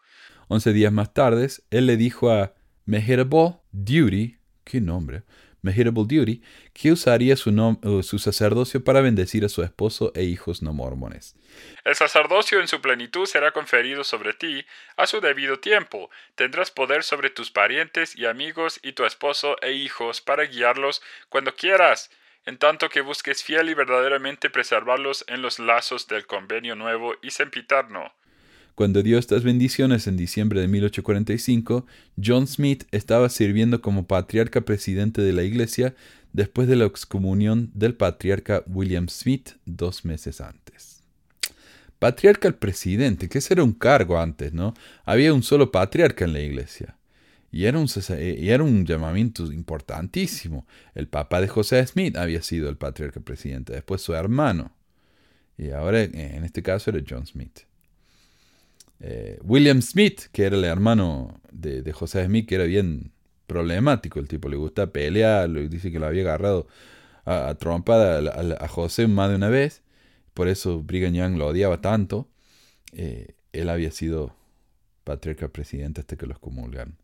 Once 0.53 0.73
días 0.73 0.93
más 0.93 1.15
tarde, 1.15 1.47
él 1.71 1.87
le 1.87 1.97
dijo 1.97 2.29
a 2.33 2.55
Meherable 2.85 3.61
Duty, 3.71 4.37
qué 4.65 4.81
nombre, 4.81 5.23
Meherable 5.63 6.03
Duty, 6.09 6.43
que 6.73 6.91
usaría 6.91 7.37
su, 7.37 7.51
uh, 7.51 8.03
su 8.03 8.19
sacerdocio 8.19 8.83
para 8.83 9.01
bendecir 9.01 9.45
a 9.45 9.49
su 9.49 9.63
esposo 9.63 10.11
e 10.17 10.25
hijos 10.25 10.61
no 10.61 10.73
mormones. 10.73 11.37
El 11.85 11.95
sacerdocio 11.95 12.59
en 12.59 12.67
su 12.67 12.81
plenitud 12.81 13.27
será 13.27 13.53
conferido 13.53 14.03
sobre 14.03 14.35
ti 14.35 14.67
a 14.97 15.07
su 15.07 15.21
debido 15.21 15.61
tiempo. 15.61 16.11
Tendrás 16.35 16.73
poder 16.73 17.05
sobre 17.05 17.31
tus 17.31 17.53
parientes 17.53 18.17
y 18.17 18.27
amigos 18.27 18.81
y 18.83 18.95
tu 18.95 19.05
esposo 19.05 19.55
e 19.63 19.71
hijos 19.75 20.21
para 20.21 20.47
guiarlos 20.47 21.01
cuando 21.29 21.55
quieras, 21.55 22.11
en 22.45 22.59
tanto 22.59 22.89
que 22.89 23.03
busques 23.03 23.45
fiel 23.45 23.69
y 23.69 23.75
verdaderamente 23.75 24.51
preservarlos 24.51 25.25
en 25.29 25.43
los 25.43 25.61
lazos 25.61 26.09
del 26.09 26.27
convenio 26.27 26.75
nuevo 26.75 27.15
y 27.23 27.31
sempiterno. 27.31 28.13
Cuando 28.81 29.03
dio 29.03 29.19
estas 29.19 29.45
bendiciones 29.45 30.07
en 30.07 30.17
diciembre 30.17 30.63
de 30.63 30.67
1845, 30.67 31.85
John 32.17 32.47
Smith 32.47 32.85
estaba 32.93 33.29
sirviendo 33.29 33.83
como 33.83 34.07
patriarca 34.07 34.63
presidente 34.63 35.21
de 35.21 35.35
la 35.35 35.43
iglesia 35.43 35.95
después 36.33 36.67
de 36.67 36.77
la 36.77 36.87
excomunión 36.87 37.71
del 37.75 37.95
patriarca 37.95 38.65
William 38.67 39.11
Smith 39.11 39.51
dos 39.67 40.07
meses 40.07 40.41
antes. 40.41 41.03
Patriarca 41.99 42.49
el 42.49 42.55
presidente, 42.55 43.29
que 43.29 43.37
ese 43.37 43.53
era 43.53 43.65
un 43.65 43.75
cargo 43.75 44.19
antes, 44.19 44.55
¿no? 44.55 44.73
Había 45.05 45.35
un 45.35 45.43
solo 45.43 45.71
patriarca 45.71 46.25
en 46.25 46.33
la 46.33 46.41
iglesia. 46.41 46.97
Y 47.53 47.67
era, 47.67 47.79
un, 47.79 47.87
un 48.63 48.87
llamamiento 48.87 49.53
importantísimo. 49.53 50.67
El 50.95 51.07
papá 51.07 51.43
de 51.43 51.49
José 51.49 51.87
Smith 51.87 52.17
había 52.17 52.41
sido 52.41 52.71
el 52.71 52.79
patriarca 52.79 53.21
presidente, 53.21 53.75
después 53.75 54.01
su 54.01 54.15
hermano. 54.15 54.73
Y 55.59 55.69
ahora, 55.73 56.03
en 56.03 56.45
este 56.45 56.63
caso, 56.63 56.89
era 56.89 57.05
John 57.07 57.27
Smith. 57.27 57.70
Eh, 59.01 59.39
William 59.43 59.81
Smith, 59.81 60.23
que 60.33 60.45
era 60.45 60.57
el 60.57 60.65
hermano 60.65 61.41
de, 61.51 61.93
José 61.93 62.25
Smith, 62.27 62.47
que 62.47 62.57
era 62.57 62.65
bien 62.65 63.13
problemático, 63.47 64.21
el 64.21 64.29
tipo 64.29 64.49
le 64.49 64.57
gusta 64.57 64.93
pelear, 64.93 65.51
dice 65.69 65.91
que 65.91 65.99
lo 65.99 66.07
había 66.07 66.23
agarrado 66.23 66.67
a, 67.25 67.55
trompada 67.59 68.19
a, 68.61 68.69
José 68.69 69.07
más 69.07 69.31
de 69.31 69.37
una 69.37 69.49
vez, 69.49 69.83
por 70.35 70.49
eso 70.49 70.83
Brigham 70.83 71.15
Young 71.15 71.37
lo 71.39 71.49
odiaba 71.49 71.81
tanto. 71.81 72.29
Eh, 72.93 73.35
él 73.53 73.69
había 73.69 73.91
sido 73.91 74.35
patriarca 75.05 75.49
presidente 75.49 76.01
hasta 76.01 76.17
que 76.17 76.27
los 76.27 76.39
comulgaron. 76.39 76.97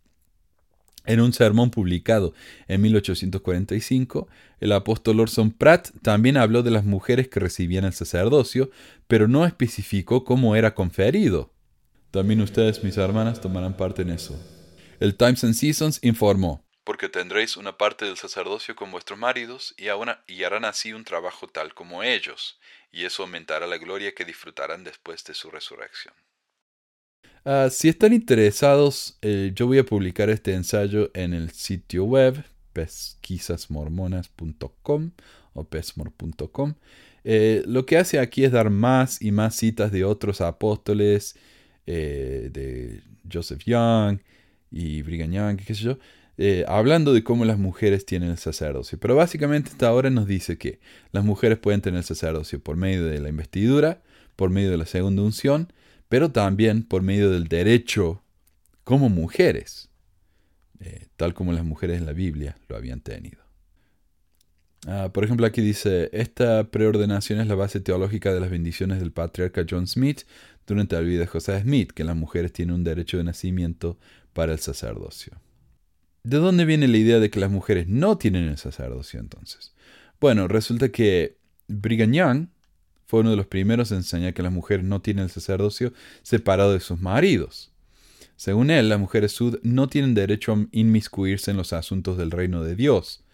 En 1.06 1.20
un 1.20 1.32
sermón 1.32 1.70
publicado 1.70 2.34
en 2.66 2.82
1845, 2.82 4.28
el 4.60 4.72
apóstol 4.72 5.20
Orson 5.20 5.52
Pratt 5.52 5.90
también 6.02 6.36
habló 6.36 6.64
de 6.64 6.72
las 6.72 6.84
mujeres 6.84 7.28
que 7.28 7.38
recibían 7.38 7.84
el 7.84 7.92
sacerdocio, 7.92 8.70
pero 9.06 9.28
no 9.28 9.46
especificó 9.46 10.24
cómo 10.24 10.56
era 10.56 10.74
conferido. 10.74 11.52
También 12.10 12.40
ustedes, 12.40 12.82
mis 12.82 12.96
hermanas, 12.96 13.40
tomarán 13.40 13.76
parte 13.76 14.02
en 14.02 14.10
eso. 14.10 14.38
El 15.00 15.16
Times 15.16 15.44
and 15.44 15.54
Seasons 15.54 15.98
informó. 16.02 16.64
Porque 16.84 17.08
tendréis 17.08 17.56
una 17.56 17.76
parte 17.76 18.04
del 18.04 18.16
sacerdocio 18.16 18.76
con 18.76 18.90
vuestros 18.90 19.18
maridos 19.18 19.74
y, 19.76 19.86
y 20.32 20.44
harán 20.44 20.64
así 20.64 20.92
un 20.92 21.04
trabajo 21.04 21.48
tal 21.48 21.74
como 21.74 22.02
ellos, 22.02 22.58
y 22.92 23.04
eso 23.04 23.24
aumentará 23.24 23.66
la 23.66 23.78
gloria 23.78 24.14
que 24.14 24.24
disfrutarán 24.24 24.84
después 24.84 25.24
de 25.24 25.34
su 25.34 25.50
resurrección. 25.50 26.14
Ah, 27.44 27.68
si 27.70 27.88
están 27.88 28.12
interesados, 28.12 29.18
eh, 29.22 29.52
yo 29.54 29.68
voy 29.68 29.78
a 29.78 29.84
publicar 29.84 30.30
este 30.30 30.54
ensayo 30.54 31.12
en 31.14 31.32
el 31.32 31.52
sitio 31.52 32.02
web 32.04 32.44
pesquisasmormonas.com 32.72 35.12
o 35.54 35.64
pesmor.com. 35.64 36.74
Eh, 37.22 37.62
lo 37.66 37.86
que 37.86 37.98
hace 37.98 38.18
aquí 38.18 38.42
es 38.44 38.50
dar 38.52 38.70
más 38.70 39.22
y 39.22 39.30
más 39.32 39.56
citas 39.56 39.92
de 39.92 40.04
otros 40.04 40.40
apóstoles 40.40 41.36
eh, 41.86 42.50
de 42.52 43.02
Joseph 43.30 43.62
Young 43.64 44.18
y 44.70 45.02
Brigham 45.02 45.32
Young, 45.32 45.56
qué 45.56 45.74
sé 45.74 45.84
yo, 45.84 45.98
eh, 46.38 46.64
hablando 46.68 47.14
de 47.14 47.24
cómo 47.24 47.44
las 47.44 47.58
mujeres 47.58 48.04
tienen 48.04 48.30
el 48.30 48.38
sacerdocio. 48.38 48.98
Pero 48.98 49.16
básicamente 49.16 49.70
hasta 49.70 49.88
ahora 49.88 50.10
nos 50.10 50.26
dice 50.26 50.58
que 50.58 50.80
las 51.12 51.24
mujeres 51.24 51.58
pueden 51.58 51.80
tener 51.80 51.98
el 51.98 52.04
sacerdocio 52.04 52.60
por 52.60 52.76
medio 52.76 53.04
de 53.04 53.20
la 53.20 53.28
investidura, 53.28 54.02
por 54.36 54.50
medio 54.50 54.70
de 54.70 54.76
la 54.76 54.86
segunda 54.86 55.22
unción, 55.22 55.72
pero 56.08 56.30
también 56.30 56.82
por 56.82 57.02
medio 57.02 57.30
del 57.30 57.48
derecho 57.48 58.22
como 58.84 59.08
mujeres, 59.08 59.88
eh, 60.80 61.06
tal 61.16 61.34
como 61.34 61.52
las 61.52 61.64
mujeres 61.64 61.98
en 61.98 62.06
la 62.06 62.12
Biblia 62.12 62.56
lo 62.68 62.76
habían 62.76 63.00
tenido. 63.00 63.46
Ah, 64.86 65.10
por 65.12 65.24
ejemplo, 65.24 65.46
aquí 65.46 65.62
dice, 65.62 66.10
esta 66.12 66.70
preordenación 66.70 67.40
es 67.40 67.48
la 67.48 67.56
base 67.56 67.80
teológica 67.80 68.32
de 68.32 68.38
las 68.38 68.50
bendiciones 68.50 69.00
del 69.00 69.10
patriarca 69.10 69.66
John 69.68 69.88
Smith 69.88 70.20
durante 70.66 70.96
la 70.96 71.02
vida 71.02 71.20
de 71.20 71.26
José 71.26 71.60
Smith, 71.60 71.92
que 71.92 72.04
las 72.04 72.16
mujeres 72.16 72.52
tienen 72.52 72.74
un 72.74 72.84
derecho 72.84 73.18
de 73.18 73.24
nacimiento 73.24 73.98
para 74.32 74.52
el 74.52 74.58
sacerdocio. 74.58 75.40
¿De 76.24 76.38
dónde 76.38 76.64
viene 76.64 76.88
la 76.88 76.96
idea 76.96 77.20
de 77.20 77.30
que 77.30 77.40
las 77.40 77.50
mujeres 77.50 77.86
no 77.88 78.18
tienen 78.18 78.44
el 78.44 78.58
sacerdocio 78.58 79.20
entonces? 79.20 79.74
Bueno, 80.20 80.48
resulta 80.48 80.88
que 80.88 81.36
Brigham 81.68 82.12
Young 82.12 82.48
fue 83.06 83.20
uno 83.20 83.30
de 83.30 83.36
los 83.36 83.46
primeros 83.46 83.92
en 83.92 83.98
enseñar 83.98 84.34
que 84.34 84.42
las 84.42 84.52
mujeres 84.52 84.84
no 84.84 85.00
tienen 85.00 85.24
el 85.24 85.30
sacerdocio 85.30 85.92
separado 86.22 86.72
de 86.72 86.80
sus 86.80 87.00
maridos. 87.00 87.72
Según 88.34 88.70
él, 88.70 88.88
las 88.88 88.98
mujeres 88.98 89.32
sud 89.32 89.58
no 89.62 89.88
tienen 89.88 90.14
derecho 90.14 90.52
a 90.52 90.66
inmiscuirse 90.72 91.52
en 91.52 91.56
los 91.56 91.72
asuntos 91.72 92.18
del 92.18 92.30
reino 92.32 92.62
de 92.62 92.74
Dios 92.74 93.24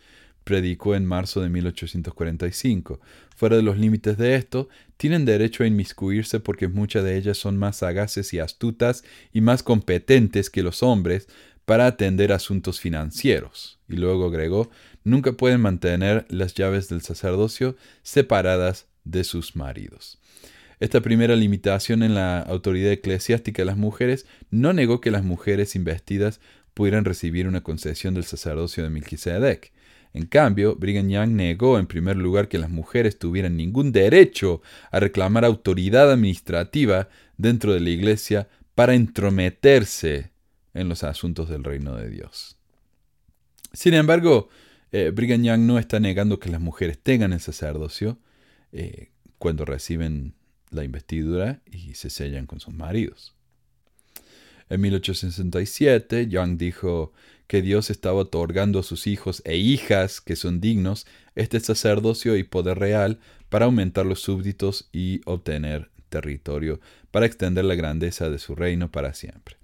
predicó 0.44 0.94
en 0.94 1.04
marzo 1.06 1.40
de 1.40 1.48
1845. 1.48 3.00
Fuera 3.36 3.56
de 3.56 3.62
los 3.62 3.78
límites 3.78 4.16
de 4.18 4.36
esto, 4.36 4.68
tienen 4.96 5.24
derecho 5.24 5.64
a 5.64 5.66
inmiscuirse 5.66 6.40
porque 6.40 6.68
muchas 6.68 7.04
de 7.04 7.16
ellas 7.16 7.38
son 7.38 7.56
más 7.56 7.76
sagaces 7.76 8.32
y 8.34 8.38
astutas 8.38 9.04
y 9.32 9.40
más 9.40 9.62
competentes 9.62 10.50
que 10.50 10.62
los 10.62 10.82
hombres 10.82 11.28
para 11.64 11.86
atender 11.86 12.32
asuntos 12.32 12.80
financieros. 12.80 13.78
Y 13.88 13.96
luego 13.96 14.26
agregó, 14.26 14.70
nunca 15.04 15.32
pueden 15.32 15.60
mantener 15.60 16.26
las 16.28 16.54
llaves 16.54 16.88
del 16.88 17.02
sacerdocio 17.02 17.76
separadas 18.02 18.86
de 19.04 19.24
sus 19.24 19.56
maridos. 19.56 20.18
Esta 20.80 21.00
primera 21.00 21.36
limitación 21.36 22.02
en 22.02 22.14
la 22.14 22.40
autoridad 22.40 22.90
eclesiástica 22.90 23.62
de 23.62 23.66
las 23.66 23.76
mujeres 23.76 24.26
no 24.50 24.72
negó 24.72 25.00
que 25.00 25.12
las 25.12 25.22
mujeres 25.22 25.76
investidas 25.76 26.40
pudieran 26.74 27.04
recibir 27.04 27.46
una 27.46 27.62
concesión 27.62 28.14
del 28.14 28.24
sacerdocio 28.24 28.82
de 28.82 28.90
Melquisedec. 28.90 29.72
En 30.14 30.26
cambio, 30.26 30.76
Brigham 30.76 31.08
Young 31.08 31.30
negó 31.30 31.78
en 31.78 31.86
primer 31.86 32.16
lugar 32.16 32.48
que 32.48 32.58
las 32.58 32.70
mujeres 32.70 33.18
tuvieran 33.18 33.56
ningún 33.56 33.92
derecho 33.92 34.60
a 34.90 35.00
reclamar 35.00 35.44
autoridad 35.44 36.10
administrativa 36.12 37.08
dentro 37.38 37.72
de 37.72 37.80
la 37.80 37.90
Iglesia 37.90 38.48
para 38.74 38.94
entrometerse 38.94 40.30
en 40.74 40.88
los 40.88 41.02
asuntos 41.02 41.48
del 41.48 41.64
reino 41.64 41.96
de 41.96 42.10
Dios. 42.10 42.56
Sin 43.72 43.94
embargo, 43.94 44.48
eh, 44.90 45.10
Brigham 45.14 45.42
Young 45.42 45.60
no 45.60 45.78
está 45.78 45.98
negando 45.98 46.38
que 46.38 46.50
las 46.50 46.60
mujeres 46.60 46.98
tengan 46.98 47.32
el 47.32 47.40
sacerdocio 47.40 48.18
eh, 48.72 49.10
cuando 49.38 49.64
reciben 49.64 50.34
la 50.70 50.84
investidura 50.84 51.62
y 51.70 51.94
se 51.94 52.10
sellan 52.10 52.46
con 52.46 52.60
sus 52.60 52.74
maridos. 52.74 53.34
En 54.68 54.80
1867, 54.80 56.28
Young 56.28 56.56
dijo 56.56 57.12
que 57.52 57.60
Dios 57.60 57.90
estaba 57.90 58.20
otorgando 58.20 58.78
a 58.78 58.82
sus 58.82 59.06
hijos 59.06 59.42
e 59.44 59.58
hijas 59.58 60.22
que 60.22 60.36
son 60.36 60.62
dignos 60.62 61.06
este 61.34 61.60
sacerdocio 61.60 62.38
y 62.38 62.44
poder 62.44 62.78
real 62.78 63.18
para 63.50 63.66
aumentar 63.66 64.06
los 64.06 64.22
súbditos 64.22 64.88
y 64.90 65.20
obtener 65.26 65.90
territorio 66.08 66.80
para 67.10 67.26
extender 67.26 67.66
la 67.66 67.74
grandeza 67.74 68.30
de 68.30 68.38
su 68.38 68.54
reino 68.54 68.90
para 68.90 69.12
siempre. 69.12 69.56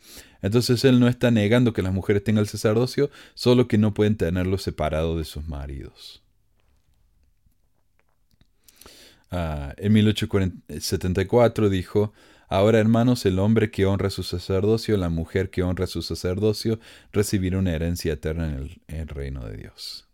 Entonces 0.43 0.85
él 0.85 1.01
no 1.01 1.09
está 1.09 1.31
negando 1.31 1.73
que 1.73 1.81
las 1.81 1.95
mujeres 1.95 2.23
tengan 2.23 2.43
el 2.43 2.49
sacerdocio, 2.49 3.11
solo 3.33 3.69
que 3.69 3.79
no 3.79 3.95
pueden 3.95 4.19
tenerlo 4.19 4.59
separado 4.59 5.17
de 5.17 5.25
sus 5.25 5.49
maridos. 5.49 6.23
Ah, 9.31 9.73
en 9.79 9.95
1874 9.95 11.71
dijo, 11.71 12.13
Ahora, 12.49 12.79
hermanos, 12.79 13.27
el 13.27 13.39
hombre 13.39 13.71
que 13.71 13.85
honra 13.85 14.09
su 14.09 14.23
sacerdocio, 14.23 14.97
la 14.97 15.11
mujer 15.11 15.51
que 15.51 15.63
honra 15.63 15.87
su 15.87 16.01
sacerdocio, 16.01 16.81
recibirá 17.13 17.59
una 17.59 17.75
herencia 17.75 18.15
eterna 18.15 18.49
en 18.49 18.81
el, 18.89 19.09
reino 19.09 19.47
de 19.47 19.59
Dios. 19.59 20.07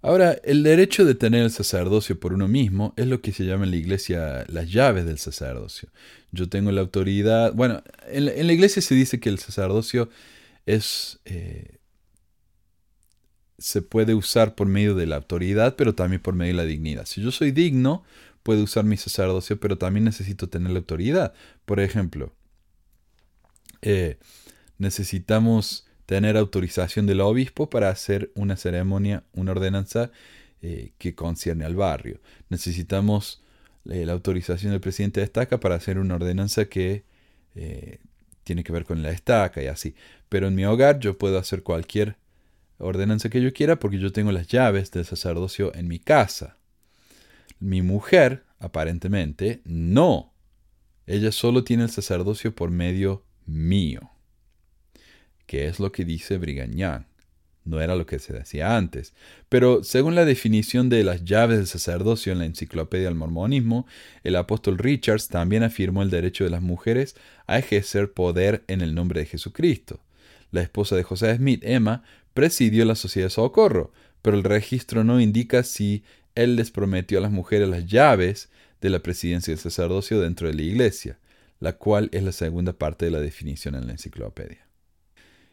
Ahora, 0.00 0.38
el 0.42 0.62
derecho 0.62 1.04
de 1.04 1.14
tener 1.14 1.42
el 1.42 1.50
sacerdocio 1.50 2.18
por 2.18 2.32
uno 2.32 2.48
mismo 2.48 2.94
es 2.96 3.06
lo 3.06 3.20
que 3.20 3.32
se 3.32 3.44
llama 3.44 3.64
en 3.64 3.72
la 3.72 3.76
iglesia 3.76 4.44
las 4.48 4.70
llaves 4.70 5.04
del 5.04 5.18
sacerdocio. 5.18 5.90
Yo 6.32 6.48
tengo 6.48 6.72
la 6.72 6.80
autoridad, 6.80 7.52
bueno, 7.52 7.82
en 8.08 8.46
la, 8.46 8.52
iglesia 8.52 8.80
se 8.80 8.94
dice 8.94 9.20
que 9.20 9.28
el 9.28 9.38
sacerdocio 9.38 10.08
es, 10.64 11.20
eh, 11.26 11.76
se 13.58 13.82
puede 13.82 14.14
usar 14.14 14.54
por 14.54 14.66
medio 14.66 14.94
de 14.94 15.06
la 15.06 15.16
autoridad, 15.16 15.76
pero 15.76 15.94
también 15.94 16.22
por 16.22 16.34
medio 16.34 16.52
de 16.52 16.62
la 16.62 16.68
dignidad. 16.68 17.06
Si 17.06 17.22
yo 17.22 17.30
soy 17.30 17.50
digno, 17.50 18.02
puedo 18.44 18.62
usar 18.62 18.84
mi 18.84 18.96
sacerdocio, 18.96 19.58
pero 19.58 19.76
también 19.76 20.04
necesito 20.04 20.48
tener 20.48 20.70
la 20.70 20.78
autoridad. 20.78 21.34
Por 21.64 21.80
ejemplo, 21.80 22.32
eh, 23.82 24.18
necesitamos 24.78 25.86
tener 26.06 26.36
autorización 26.36 27.06
del 27.06 27.20
obispo 27.20 27.68
para 27.68 27.88
hacer 27.88 28.30
una 28.36 28.56
ceremonia, 28.56 29.24
una 29.32 29.50
ordenanza 29.50 30.12
eh, 30.62 30.92
que 30.98 31.14
concierne 31.14 31.64
al 31.64 31.74
barrio. 31.74 32.20
Necesitamos 32.48 33.42
eh, 33.90 34.06
la 34.06 34.12
autorización 34.12 34.72
del 34.72 34.80
presidente 34.80 35.20
de 35.20 35.24
estaca 35.24 35.60
para 35.60 35.74
hacer 35.74 35.98
una 35.98 36.14
ordenanza 36.14 36.66
que 36.66 37.04
eh, 37.54 37.98
tiene 38.44 38.64
que 38.64 38.72
ver 38.72 38.84
con 38.84 39.02
la 39.02 39.10
estaca 39.10 39.62
y 39.62 39.66
así. 39.66 39.94
Pero 40.28 40.48
en 40.48 40.54
mi 40.54 40.64
hogar 40.64 41.00
yo 41.00 41.18
puedo 41.18 41.38
hacer 41.38 41.62
cualquier 41.62 42.16
ordenanza 42.78 43.28
que 43.28 43.42
yo 43.42 43.52
quiera 43.52 43.78
porque 43.78 43.98
yo 43.98 44.12
tengo 44.12 44.32
las 44.32 44.46
llaves 44.46 44.90
del 44.90 45.04
sacerdocio 45.04 45.74
en 45.74 45.88
mi 45.88 45.98
casa. 45.98 46.56
Mi 47.58 47.82
mujer, 47.82 48.44
aparentemente, 48.58 49.62
no. 49.64 50.32
Ella 51.06 51.32
solo 51.32 51.64
tiene 51.64 51.84
el 51.84 51.90
sacerdocio 51.90 52.54
por 52.54 52.70
medio 52.70 53.24
mío 53.46 54.14
que 55.46 55.66
es 55.66 55.80
lo 55.80 55.92
que 55.92 56.04
dice 56.04 56.38
Brigañán. 56.38 57.06
No 57.64 57.80
era 57.80 57.96
lo 57.96 58.04
que 58.04 58.18
se 58.18 58.34
decía 58.34 58.76
antes. 58.76 59.14
Pero 59.48 59.82
según 59.84 60.14
la 60.14 60.26
definición 60.26 60.90
de 60.90 61.02
las 61.02 61.24
llaves 61.24 61.56
del 61.56 61.66
sacerdocio 61.66 62.32
en 62.32 62.38
la 62.38 62.44
Enciclopedia 62.44 63.06
del 63.06 63.14
Mormonismo, 63.14 63.86
el 64.22 64.36
apóstol 64.36 64.76
Richards 64.76 65.28
también 65.28 65.62
afirmó 65.62 66.02
el 66.02 66.10
derecho 66.10 66.44
de 66.44 66.50
las 66.50 66.60
mujeres 66.60 67.16
a 67.46 67.58
ejercer 67.58 68.12
poder 68.12 68.64
en 68.68 68.82
el 68.82 68.94
nombre 68.94 69.20
de 69.20 69.26
Jesucristo. 69.26 70.00
La 70.50 70.60
esposa 70.60 70.94
de 70.94 71.04
José 71.04 71.34
Smith, 71.36 71.62
Emma, 71.64 72.02
presidió 72.34 72.84
la 72.84 72.96
Sociedad 72.96 73.28
de 73.28 73.30
Socorro, 73.30 73.92
pero 74.20 74.36
el 74.36 74.44
registro 74.44 75.02
no 75.02 75.18
indica 75.20 75.62
si 75.62 76.04
él 76.34 76.56
les 76.56 76.70
prometió 76.70 77.18
a 77.18 77.20
las 77.20 77.32
mujeres 77.32 77.68
las 77.68 77.86
llaves 77.86 78.50
de 78.80 78.90
la 78.90 79.00
presidencia 79.00 79.52
del 79.52 79.60
sacerdocio 79.60 80.20
dentro 80.20 80.48
de 80.48 80.54
la 80.54 80.62
iglesia, 80.62 81.18
la 81.60 81.74
cual 81.74 82.08
es 82.12 82.22
la 82.22 82.32
segunda 82.32 82.72
parte 82.72 83.06
de 83.06 83.10
la 83.10 83.20
definición 83.20 83.74
en 83.74 83.86
la 83.86 83.92
enciclopedia. 83.92 84.66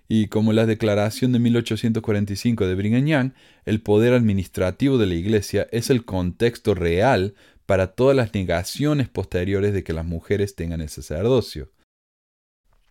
Y 0.08 0.28
como 0.28 0.52
la 0.52 0.66
declaración 0.66 1.32
de 1.32 1.40
1845 1.40 2.68
de 2.68 2.76
Brigham 2.76 3.34
el 3.64 3.82
poder 3.82 4.14
administrativo 4.14 4.98
de 4.98 5.06
la 5.06 5.14
Iglesia 5.14 5.70
es 5.72 5.90
el 5.90 6.04
contexto 6.04 6.76
real 6.76 7.34
para 7.66 7.94
todas 7.94 8.18
las 8.18 8.34
negaciones 8.34 9.08
posteriores 9.08 9.74
de 9.74 9.86
que 9.86 9.94
las 9.94 10.06
mujeres 10.06 10.56
tengan 10.56 10.82
el 10.82 10.90
sacerdocio. 10.90 11.72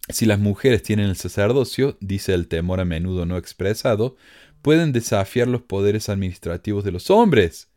Si 0.09 0.25
las 0.25 0.39
mujeres 0.39 0.83
tienen 0.83 1.11
el 1.11 1.17
sacerdocio, 1.17 1.99
dice 2.01 2.33
el 2.33 2.49
temor 2.49 2.81
a 2.81 2.87
menudo 2.87 3.27
no 3.27 3.37
expresado, 3.37 4.17
pueden 4.63 4.93
desafiar 4.93 5.47
los 5.47 5.61
poderes 5.61 6.09
administrativos 6.09 6.85
de 6.85 6.93
los 6.93 7.11
hombres 7.11 7.70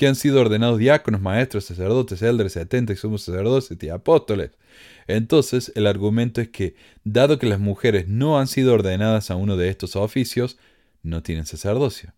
que 0.00 0.08
han 0.08 0.16
sido 0.16 0.40
ordenados 0.40 0.78
diáconos, 0.78 1.20
maestros, 1.20 1.66
sacerdotes, 1.66 2.22
eldres, 2.22 2.54
setenta 2.54 2.94
y 2.94 2.96
somos 2.96 3.22
sacerdotes 3.22 3.76
y 3.78 3.88
apóstoles. 3.90 4.52
Entonces, 5.06 5.72
el 5.74 5.86
argumento 5.86 6.40
es 6.40 6.48
que, 6.48 6.74
dado 7.04 7.38
que 7.38 7.44
las 7.44 7.60
mujeres 7.60 8.08
no 8.08 8.38
han 8.40 8.46
sido 8.46 8.72
ordenadas 8.72 9.30
a 9.30 9.36
uno 9.36 9.58
de 9.58 9.68
estos 9.68 9.96
oficios, 9.96 10.56
no 11.02 11.22
tienen 11.22 11.44
sacerdocio. 11.44 12.14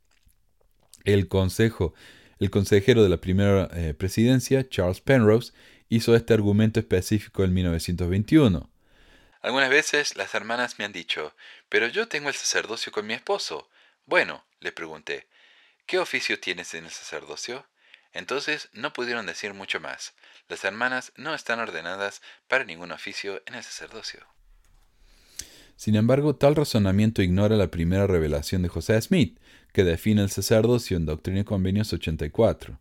El 1.03 1.27
consejo, 1.27 1.93
el 2.39 2.51
consejero 2.51 3.03
de 3.03 3.09
la 3.09 3.17
primera 3.17 3.69
eh, 3.75 3.95
presidencia, 3.95 4.69
Charles 4.69 5.01
Penrose, 5.01 5.53
hizo 5.89 6.15
este 6.15 6.35
argumento 6.35 6.79
específico 6.79 7.43
en 7.43 7.53
1921. 7.53 8.71
Algunas 9.41 9.71
veces 9.71 10.15
las 10.15 10.33
hermanas 10.37 10.79
me 10.79 10.85
han 10.85 10.93
dicho, 10.93 11.35
pero 11.69 11.89
yo 11.89 12.07
tengo 12.07 12.29
el 12.29 12.37
sacerdocio 12.37 12.93
con 12.93 13.09
mi 13.09 13.15
esposo. 13.15 13.69
Bueno, 14.07 14.45
le 14.61 14.71
pregunté, 14.71 15.27
¿qué 15.85 15.99
oficio 15.99 16.39
tienes 16.39 16.75
en 16.75 16.85
el 16.85 16.93
sacerdocio? 16.93 17.67
Entonces 18.13 18.69
no 18.73 18.93
pudieron 18.93 19.27
decir 19.27 19.55
mucho 19.55 19.81
más. 19.81 20.15
Las 20.49 20.65
hermanas 20.65 21.13
no 21.17 21.35
están 21.35 21.61
ordenadas 21.61 22.21
para 22.49 22.65
ningún 22.65 22.93
oficio 22.93 23.43
en 23.47 23.55
el 23.55 23.63
sacerdocio. 23.63 24.21
Sin 25.77 25.97
embargo, 25.97 26.37
tal 26.37 26.55
razonamiento 26.55 27.23
ignora 27.23 27.57
la 27.57 27.71
primera 27.71 28.07
revelación 28.07 28.63
de 28.63 28.69
José 28.69 29.01
Smith, 29.01 29.39
que 29.73 29.85
define 29.85 30.23
el 30.23 30.31
sacerdocio 30.31 30.97
en 30.97 31.07
Doctrina 31.07 31.41
y 31.41 31.45
Convenios 31.45 31.93
84. 31.93 32.79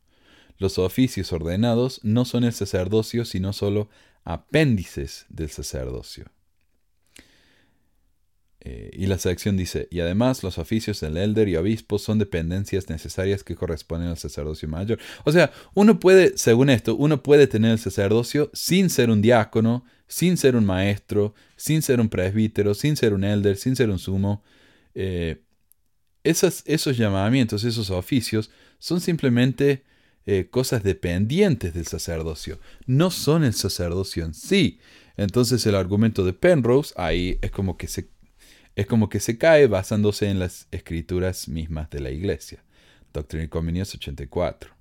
Los 0.57 0.77
oficios 0.77 1.31
ordenados 1.31 2.01
no 2.03 2.25
son 2.25 2.43
el 2.43 2.53
sacerdocio, 2.53 3.25
sino 3.25 3.53
solo 3.53 3.89
apéndices 4.23 5.25
del 5.29 5.49
sacerdocio. 5.49 6.25
Eh, 8.63 8.91
y 8.93 9.07
la 9.07 9.17
sección 9.17 9.57
dice, 9.57 9.87
y 9.89 10.01
además 10.01 10.43
los 10.43 10.59
oficios 10.59 10.99
del 10.99 11.17
elder 11.17 11.49
y 11.49 11.55
obispo 11.55 11.97
son 11.97 12.19
dependencias 12.19 12.89
necesarias 12.89 13.43
que 13.43 13.55
corresponden 13.55 14.09
al 14.09 14.17
sacerdocio 14.17 14.69
mayor. 14.69 14.99
O 15.23 15.31
sea, 15.31 15.51
uno 15.73 15.99
puede, 15.99 16.37
según 16.37 16.69
esto, 16.69 16.95
uno 16.95 17.23
puede 17.23 17.47
tener 17.47 17.71
el 17.71 17.79
sacerdocio 17.79 18.51
sin 18.53 18.91
ser 18.91 19.09
un 19.09 19.21
diácono, 19.21 19.83
sin 20.07 20.37
ser 20.37 20.55
un 20.55 20.65
maestro, 20.65 21.33
sin 21.55 21.81
ser 21.81 21.99
un 21.99 22.09
presbítero, 22.09 22.75
sin 22.75 22.95
ser 22.95 23.13
un 23.13 23.23
elder, 23.23 23.57
sin 23.57 23.75
ser 23.75 23.89
un 23.89 23.97
sumo. 23.97 24.43
Eh, 24.93 25.41
esos 26.23 26.97
llamamientos, 26.97 27.63
esos 27.63 27.89
oficios, 27.89 28.51
son 28.77 29.01
simplemente 29.01 29.83
eh, 30.27 30.49
cosas 30.51 30.83
dependientes 30.83 31.73
del 31.73 31.87
sacerdocio, 31.87 32.59
no 32.85 33.09
son 33.09 33.43
el 33.43 33.53
sacerdocio 33.53 34.23
en 34.23 34.35
sí. 34.35 34.79
Entonces 35.17 35.65
el 35.65 35.73
argumento 35.73 36.23
de 36.23 36.33
Penrose 36.33 36.93
ahí 36.95 37.39
es 37.41 37.49
como 37.49 37.75
que 37.75 37.87
se 37.87 38.09
es 38.81 38.87
como 38.87 39.09
que 39.09 39.19
se 39.19 39.37
cae 39.37 39.67
basándose 39.67 40.27
en 40.27 40.39
las 40.39 40.67
escrituras 40.71 41.47
mismas 41.47 41.89
de 41.91 41.99
la 41.99 42.09
Iglesia. 42.09 42.63
Doctrina 43.13 43.45
y 43.45 43.47
Convenios 43.47 43.93
84. 43.93 44.71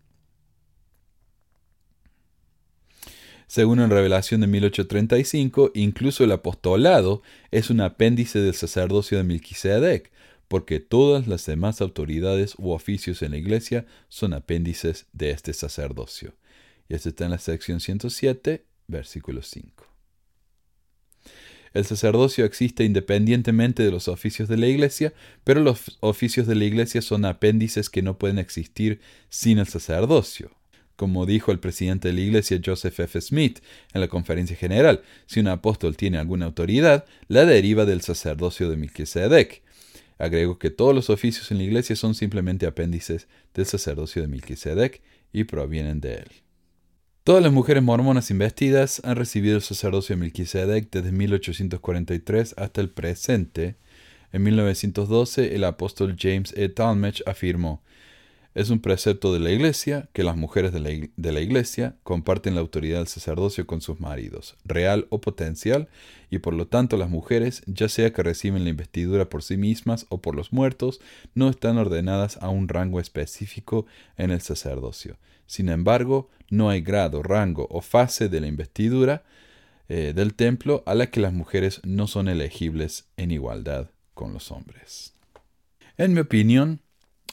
Según 3.47 3.81
en 3.81 3.91
Revelación 3.91 4.41
de 4.41 4.47
1835, 4.47 5.73
incluso 5.75 6.25
el 6.25 6.33
apostolado 6.33 7.23
es 7.51 7.69
un 7.69 7.83
apéndice 7.83 8.39
del 8.39 8.55
sacerdocio 8.55 9.19
de 9.19 9.25
Melquisedec, 9.25 10.11
porque 10.49 10.81
todas 10.81 11.27
las 11.27 11.45
demás 11.45 11.83
autoridades 11.83 12.55
u 12.57 12.71
oficios 12.71 13.21
en 13.21 13.33
la 13.33 13.37
iglesia 13.37 13.85
son 14.09 14.33
apéndices 14.33 15.09
de 15.13 15.31
este 15.31 15.53
sacerdocio. 15.53 16.33
Y 16.89 16.95
esto 16.95 17.11
está 17.11 17.27
en 17.27 17.33
la 17.33 17.39
sección 17.39 17.81
107, 17.81 18.65
versículo 18.87 19.43
5. 19.43 19.90
El 21.73 21.85
sacerdocio 21.85 22.45
existe 22.45 22.85
independientemente 22.85 23.85
de 23.85 23.93
los 23.93 24.09
oficios 24.09 24.49
de 24.49 24.57
la 24.57 24.67
Iglesia, 24.67 25.13
pero 25.45 25.61
los 25.61 25.99
oficios 26.01 26.47
de 26.49 26.57
la 26.57 26.65
Iglesia 26.65 27.01
son 27.01 27.25
apéndices 27.25 27.89
que 27.89 28.03
no 28.03 28.19
pueden 28.19 28.39
existir 28.39 29.01
sin 29.29 29.59
el 29.59 29.69
sacerdocio. 29.69 30.51
Como 30.97 31.27
dijo 31.27 31.53
el 31.53 31.61
presidente 31.61 32.09
de 32.09 32.15
la 32.15 32.21
Iglesia 32.23 32.61
Joseph 32.63 32.99
F. 32.99 33.21
Smith 33.21 33.61
en 33.95 34.01
la 34.01 34.09
conferencia 34.09 34.57
general, 34.57 35.03
si 35.27 35.41
un 35.41 35.49
apóstol 35.49 35.97
tiene 35.97 36.19
alguna 36.19 36.47
autoridad, 36.47 37.05
la 37.29 37.45
deriva 37.45 37.87
del 37.87 38.01
sacerdocio 38.01 38.69
de 38.69 38.77
Melquisedec. 38.77 39.63
Agrego 40.19 40.59
que 40.59 40.71
todos 40.71 40.95
los 40.95 41.09
oficios 41.09 41.51
en 41.53 41.59
la 41.59 41.65
Iglesia 41.65 41.95
son 41.97 42.15
simplemente 42.15 42.67
apéndices 42.67 43.29
del 43.55 43.65
sacerdocio 43.65 44.21
de 44.21 44.29
Melquisedec 44.29 45.01
y 45.33 45.45
provienen 45.45 46.01
de 46.01 46.15
él. 46.15 46.29
Todas 47.31 47.45
las 47.45 47.53
mujeres 47.53 47.85
mormonas 47.85 48.33
investidas 48.33 49.01
han 49.05 49.15
recibido 49.15 49.55
el 49.55 49.63
sacerdocio 49.63 50.17
de 50.17 50.21
Melquisedec 50.21 50.91
desde 50.91 51.13
1843 51.13 52.57
hasta 52.59 52.81
el 52.81 52.91
presente. 52.91 53.77
En 54.33 54.43
1912, 54.43 55.55
el 55.55 55.63
apóstol 55.63 56.17
James 56.19 56.53
E. 56.57 56.69
Talmage 56.69 57.23
afirmó: 57.27 57.85
Es 58.57 58.71
un 58.71 58.81
precepto 58.81 59.33
de 59.33 59.39
la 59.39 59.53
Iglesia 59.53 60.09
que 60.13 60.25
las 60.25 60.37
mujeres 60.37 60.73
de 60.73 60.81
la, 60.81 60.91
ig- 60.91 61.13
de 61.17 61.31
la 61.31 61.41
Iglesia 61.41 61.95
comparten 62.03 62.57
la 62.57 62.63
autoridad 62.63 62.99
del 62.99 63.07
sacerdocio 63.07 63.65
con 63.65 63.81
sus 63.81 64.01
maridos, 64.01 64.57
real 64.65 65.07
o 65.11 65.21
potencial, 65.21 65.89
y 66.31 66.41
por 66.41 66.55
lo 66.55 66.67
tanto 66.67 66.97
las 66.97 67.11
mujeres, 67.11 67.63
ya 67.67 67.89
sea 67.89 68.13
que 68.13 68.25
reciben 68.25 68.65
la 68.65 68.71
investidura 68.71 69.29
por 69.29 69.45
sí 69.45 69.57
mismas 69.57 70.05
o 70.09 70.21
por 70.21 70.35
los 70.35 70.53
muertos, 70.53 71.01
no 71.37 71.49
están 71.49 71.79
ordenadas 71.79 72.39
a 72.39 72.49
un 72.49 72.67
rango 72.67 72.99
específico 72.99 73.87
en 74.17 74.33
el 74.33 74.41
sacerdocio. 74.41 75.17
Sin 75.51 75.69
embargo, 75.69 76.31
no 76.49 76.71
hay 76.71 76.81
grado, 76.81 77.25
rango 77.25 77.67
o 77.73 77.81
fase 77.81 78.29
de 78.29 78.41
la 78.41 78.47
investidura 78.47 79.25
eh, 79.89 80.13
del 80.15 80.35
templo 80.35 80.85
a 80.87 80.95
la 80.95 81.11
que 81.11 81.19
las 81.19 81.33
mujeres 81.33 81.81
no 81.83 82.07
son 82.07 82.29
elegibles 82.29 83.09
en 83.17 83.33
igualdad 83.33 83.91
con 84.15 84.33
los 84.33 84.53
hombres. 84.53 85.13
En 85.97 86.15
mi 86.15 86.21
opinión, 86.21 86.83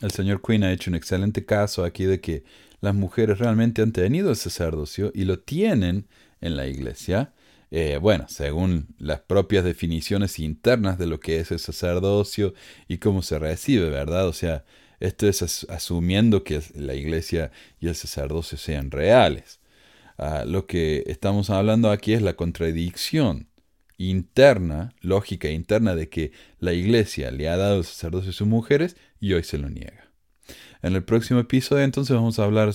el 0.02 0.10
señor 0.10 0.42
Quinn 0.42 0.64
ha 0.64 0.72
hecho 0.72 0.90
un 0.90 0.96
excelente 0.96 1.46
caso 1.46 1.84
aquí 1.84 2.06
de 2.06 2.20
que 2.20 2.44
las 2.82 2.96
mujeres 2.96 3.38
realmente 3.38 3.84
han 3.84 3.92
tenido 3.92 4.32
el 4.32 4.36
sacerdocio 4.36 5.12
y 5.14 5.26
lo 5.26 5.38
tienen 5.38 6.08
en 6.42 6.58
la 6.58 6.66
iglesia. 6.66 7.34
Eh, 7.70 8.00
bueno, 8.02 8.26
según 8.30 8.96
las 8.98 9.20
propias 9.20 9.64
definiciones 9.64 10.40
internas 10.40 10.98
de 10.98 11.06
lo 11.06 11.20
que 11.20 11.40
es 11.40 11.52
el 11.52 11.60
sacerdocio 11.60 12.56
y 12.88 12.98
cómo 12.98 13.22
se 13.22 13.38
recibe, 13.38 13.92
¿verdad? 13.92 14.28
O 14.28 14.34
sea, 14.34 14.66
esto 15.00 15.28
es 15.28 15.42
as- 15.42 15.68
asumiendo 15.70 16.44
que 16.44 16.62
la 16.76 16.96
iglesia 16.96 17.52
y 17.80 17.88
el 17.88 17.96
sacerdocio 17.96 18.58
sean 18.58 18.92
reales. 18.92 19.60
Ah, 20.18 20.44
lo 20.46 20.66
que 20.66 21.04
estamos 21.08 21.50
hablando 21.50 21.92
aquí 21.92 22.14
es 22.14 22.22
la 22.22 22.36
contradicción 22.36 23.50
interna, 23.98 24.94
lógica 25.02 25.50
interna 25.50 25.96
de 25.96 26.10
que 26.10 26.32
la 26.60 26.74
iglesia 26.74 27.32
le 27.32 27.50
ha 27.50 27.58
dado 27.58 27.80
el 27.80 27.84
sacerdocio 27.86 28.30
a 28.30 28.34
sus 28.34 28.48
mujeres 28.48 28.96
y 29.20 29.34
hoy 29.34 29.44
se 29.44 29.58
lo 29.58 29.70
niega. 29.70 30.12
En 30.82 30.96
el 30.96 31.04
próximo 31.04 31.40
episodio 31.40 31.84
entonces 31.84 32.16
vamos 32.16 32.40
a 32.40 32.44
hablar 32.44 32.72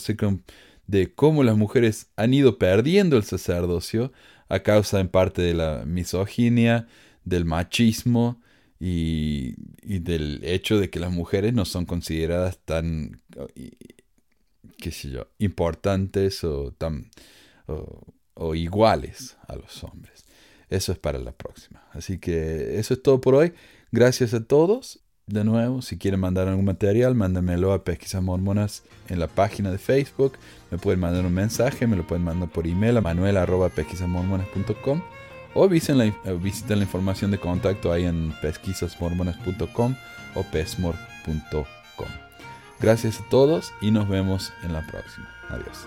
de 0.87 1.15
cómo 1.15 1.45
las 1.45 1.57
mujeres 1.57 2.09
han 2.17 2.35
ido 2.35 2.59
perdiendo 2.59 3.17
el 3.17 3.23
sacerdocio 3.25 4.13
a 4.49 4.61
causa 4.61 5.01
en 5.01 5.09
parte 5.09 5.43
de 5.43 5.55
la 5.55 5.85
misoginia, 5.87 6.87
del 7.25 7.45
machismo 7.45 8.42
y, 8.85 9.55
del 10.01 10.41
hecho 10.43 10.81
de 10.81 10.91
que 10.91 10.99
las 10.99 11.13
mujeres 11.13 11.55
no 11.55 11.65
son 11.65 11.87
consideradas 11.87 12.59
tan, 12.65 13.23
qué 14.77 14.91
sé 14.91 15.11
yo, 15.11 15.29
importantes 15.39 16.43
o 16.43 16.73
tan 16.73 17.09
o, 17.69 18.03
o 18.35 18.57
iguales 18.57 19.37
a 19.47 19.55
los 19.55 19.85
hombres. 19.85 20.25
Eso 20.69 20.91
es 20.91 20.99
para 20.99 21.21
la 21.21 21.31
próxima. 21.31 21.87
Así 21.93 22.19
que 22.19 22.81
eso 22.81 22.95
es 22.95 23.03
todo 23.03 23.21
por 23.21 23.37
hoy. 23.37 23.53
Gracias 23.93 24.35
a 24.35 24.45
todos. 24.45 24.99
De 25.27 25.45
nuevo, 25.45 25.81
si 25.81 25.97
quieren 25.97 26.19
mandar 26.19 26.49
algún 26.49 26.65
material, 26.65 27.15
mándenmelo 27.15 27.73
a 27.73 27.85
Pesquisas 27.85 28.21
Mormonas 28.21 28.83
en 29.09 29.21
la 29.21 29.29
página 29.29 29.71
de 29.71 29.79
Facebook. 29.79 30.33
Me 30.73 30.79
pueden 30.79 30.99
mandar 30.99 31.25
un 31.25 31.35
mensaje, 31.35 31.87
me 31.87 31.95
lo 31.95 32.05
pueden 32.05 32.25
mandar 32.25 32.51
por 32.51 32.67
email 32.67 32.97
a 32.97 33.01
manuel.pesquisasmormonas.com 33.01 35.22
o 35.55 35.69
visiten 35.69 35.99
la, 35.99 36.07
eh, 36.07 36.15
visiten 36.41 36.79
la 36.79 36.85
información 36.85 37.31
de 37.31 37.39
contacto 37.39 37.93
ahí 37.93 38.05
en 38.05 38.33
pesquisasmormonas.com 38.41 39.95
o 40.35 40.43
pesmor.com. 40.45 42.09
Gracias 42.81 43.21
a 43.21 43.29
todos 43.29 43.73
y 43.81 43.91
nos 43.91 44.09
vemos 44.09 44.53
en 44.65 44.73
la 44.73 44.85
próxima. 44.87 45.29
Adiós. 45.51 45.87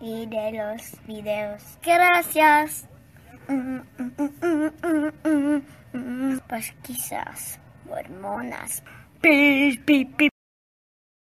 y 0.00 0.26
de 0.26 0.52
los 0.52 1.06
videos. 1.06 1.62
Gracias. 1.82 2.88
Mm. 3.48 3.80
Pesquisas 6.48 7.58
mormonas. 7.86 8.82
Pi, 9.20 9.80
pi, 9.84 10.04
pi. 10.04 10.33